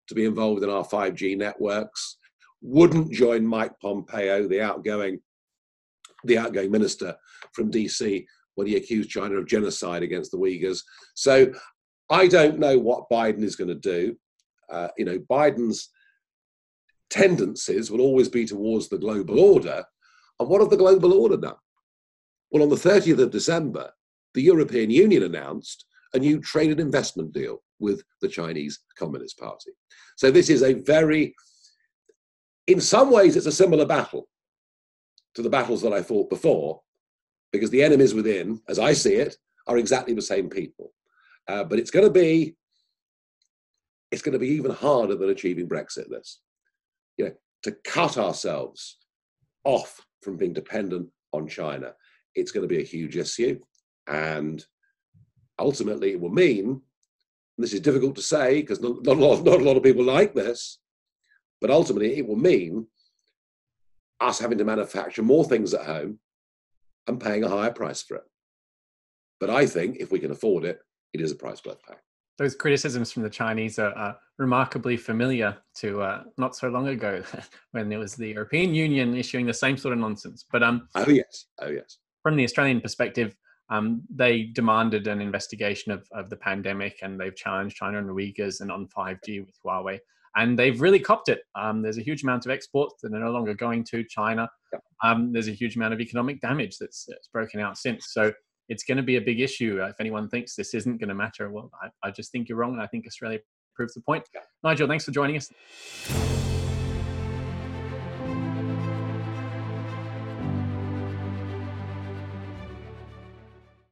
to 0.09 0.15
be 0.15 0.25
involved 0.25 0.63
in 0.63 0.71
our 0.71 0.85
5G 0.85 1.37
networks, 1.37 2.19
wouldn't 2.63 3.13
join 3.13 3.47
Mike 3.47 3.73
Pompeo, 3.81 4.49
the 4.49 4.61
outgoing, 4.61 5.21
the 6.25 6.39
outgoing 6.39 6.71
minister 6.71 7.15
from 7.53 7.71
DC, 7.71 8.25
when 8.55 8.67
he 8.67 8.77
accused 8.77 9.11
China 9.11 9.37
of 9.37 9.47
genocide 9.47 10.03
against 10.03 10.31
the 10.31 10.39
Uyghurs. 10.39 10.83
So 11.15 11.53
I 12.11 12.27
don't 12.27 12.59
know 12.59 12.79
what 12.79 13.11
Biden 13.11 13.43
is 13.43 13.57
going 13.57 13.69
to 13.69 13.75
do. 13.75 14.17
Uh, 14.71 14.89
you 14.97 15.05
know, 15.05 15.19
Biden's 15.19 15.91
tendencies 17.11 17.91
will 17.91 18.01
always 18.01 18.29
be 18.29 18.45
towards 18.45 18.89
the 18.89 18.99
global 18.99 19.41
order. 19.41 19.85
And 20.39 20.49
what 20.49 20.61
have 20.61 20.71
the 20.71 20.77
global 20.77 21.13
order 21.15 21.37
done? 21.37 21.57
Well, 22.51 22.63
on 22.63 22.69
the 22.69 22.77
30th 22.77 23.21
of 23.21 23.31
December, 23.31 23.91
the 24.35 24.43
European 24.43 24.91
Union 24.91 25.23
announced 25.23 25.85
a 26.15 26.19
new 26.19 26.41
trade 26.41 26.71
and 26.71 26.81
investment 26.81 27.33
deal 27.33 27.63
with 27.79 28.03
the 28.23 28.29
Chinese 28.29 28.81
Communist 28.99 29.39
Party. 29.39 29.73
So 30.17 30.31
this 30.31 30.49
is 30.49 30.63
a 30.63 30.75
very, 30.75 31.35
in 32.67 32.81
some 32.81 33.11
ways, 33.11 33.37
it's 33.37 33.47
a 33.47 33.53
similar 33.53 33.87
battle 33.87 34.29
to 35.35 35.43
the 35.43 35.51
battles 35.51 35.83
that 35.83 35.93
I 35.93 36.03
fought 36.03 36.31
before, 36.31 36.81
because 37.53 37.71
the 37.71 37.83
enemies 37.83 38.15
within, 38.15 38.61
as 38.69 38.79
I 38.79 38.93
see 38.93 39.15
it, 39.15 39.37
are 39.67 39.79
exactly 39.79 40.15
the 40.15 40.23
same 40.23 40.49
people. 40.49 40.93
Uh, 41.47 41.65
but 41.65 41.79
it's 41.79 41.91
going 41.91 42.05
to 42.05 42.11
be 42.11 42.57
it's 44.11 44.23
going 44.23 44.33
to 44.33 44.39
be 44.39 44.49
even 44.49 44.71
harder 44.71 45.15
than 45.15 45.31
achieving 45.31 45.69
Brexit. 45.69 46.09
This, 46.09 46.41
you 47.17 47.27
know, 47.27 47.33
to 47.65 47.73
cut 47.85 48.17
ourselves 48.17 48.99
off 49.65 50.01
from 50.23 50.37
being 50.37 50.53
dependent 50.53 51.09
on 51.33 51.47
China, 51.47 51.93
it's 52.35 52.53
going 52.53 52.67
to 52.67 52.75
be 52.75 52.81
a 52.81 52.87
huge 52.87 53.17
issue, 53.17 53.59
and 54.07 54.65
ultimately 55.59 56.13
it 56.13 56.21
will 56.21 56.31
mean. 56.31 56.81
this 57.59 57.73
is 57.73 57.81
difficult 57.81 58.15
to 58.17 58.23
say 58.23 58.61
because 58.61 58.81
not, 58.81 59.03
not, 59.05 59.17
a 59.17 59.21
lot, 59.21 59.45
not 59.45 59.61
a 59.61 59.65
lot 59.65 59.77
of 59.77 59.83
people 59.83 60.05
like 60.05 60.35
this, 60.35 60.79
but 61.61 61.71
ultimately 61.71 62.17
it 62.17 62.27
will 62.27 62.37
mean 62.37 62.87
us 64.21 64.39
having 64.39 64.59
to 64.59 64.65
manufacture 64.65 65.23
more 65.23 65.45
things 65.45 65.75
at 65.75 65.87
home 65.87 66.19
and 67.07 67.21
paying 67.21 67.45
a 67.45 67.49
higher 67.49 67.73
price 67.73 68.03
for 68.03 68.17
it. 68.17 68.25
But 69.41 69.51
I 69.51 69.67
think 69.67 69.97
if 69.97 70.11
we 70.11 70.19
can 70.19 70.31
afford 70.31 70.65
it, 70.65 70.81
it 71.13 71.21
is 71.21 71.33
a 71.33 71.37
price 71.37 71.65
worth 71.65 71.83
paying 71.87 71.99
those 72.39 72.55
criticisms 72.55 73.11
from 73.13 73.25
the 73.25 73.31
Chinese 73.31 73.79
are, 73.79 73.93
are 73.93 74.17
remarkably 74.39 74.97
familiar 74.97 75.57
to 75.75 76.01
uh, 76.01 76.23
not 76.39 76.57
so 76.57 76.69
long 76.69 76.89
ago 76.89 77.23
when 77.73 77.93
it 77.93 77.97
was 77.97 78.15
the 78.15 78.29
European 78.29 78.75
Union 78.75 79.17
issuing 79.17 79.45
the 79.45 79.53
same 79.53 79.77
sort 79.77 79.93
of 79.93 79.99
nonsense. 79.99 80.45
But 80.51 80.63
um, 80.63 80.89
oh 80.95 81.09
yes, 81.09 81.47
oh 81.61 81.69
yes. 81.69 81.99
From 82.23 82.37
the 82.37 82.45
Australian 82.45 82.81
perspective, 82.81 83.37
um, 83.71 84.03
they 84.09 84.45
demanded 84.45 85.09
an 85.09 85.21
investigation 85.21 85.93
of, 85.93 86.07
of 86.13 86.31
the 86.31 86.37
pandemic 86.37 86.99
and 87.03 87.21
they've 87.21 87.37
challenged 87.37 87.77
China 87.77 87.99
and 87.99 88.09
the 88.09 88.15
Uyghurs 88.15 88.61
and 88.61 88.73
on 88.73 88.89
5G 88.97 89.45
with 89.45 89.57
Huawei. 89.65 89.99
And 90.37 90.59
they've 90.59 90.81
really 90.81 91.01
copped 91.01 91.29
it. 91.29 91.41
Um, 91.55 91.83
there's 91.83 91.99
a 91.99 92.03
huge 92.03 92.23
amount 92.23 92.47
of 92.47 92.53
exports 92.53 92.97
that 93.03 93.13
are 93.13 93.19
no 93.19 93.31
longer 93.31 93.55
going 93.55 93.83
to 93.85 94.05
China. 94.05 94.49
Um, 95.03 95.33
there's 95.33 95.49
a 95.49 95.53
huge 95.53 95.75
amount 95.77 95.95
of 95.95 96.01
economic 96.01 96.41
damage 96.41 96.79
that's, 96.79 97.05
that's 97.09 97.29
broken 97.29 97.61
out 97.61 97.77
since. 97.77 98.13
So 98.13 98.33
it's 98.69 98.85
going 98.85 98.97
to 98.97 99.03
be 99.03 99.17
a 99.17 99.21
big 99.21 99.41
issue. 99.41 99.81
Uh, 99.83 99.87
if 99.87 99.97
anyone 100.01 100.29
thinks 100.29 100.55
this 100.55 100.75
isn't 100.75 100.99
going 100.99 101.09
to 101.09 101.15
matter, 101.15 101.51
well, 101.51 101.71
I, 101.83 102.09
I 102.09 102.11
just 102.11 102.33
think 102.33 102.49
you're 102.49 102.59
wrong. 102.59 102.73
And 102.73 102.83
I 102.83 102.87
think 102.87 103.07
Australia 103.07 103.39
proves 103.75 103.95
the 103.95 104.01
point. 104.01 104.25
Nigel, 104.63 104.89
thanks 104.89 105.05
for 105.05 105.13
joining 105.13 105.37
us. 105.37 106.48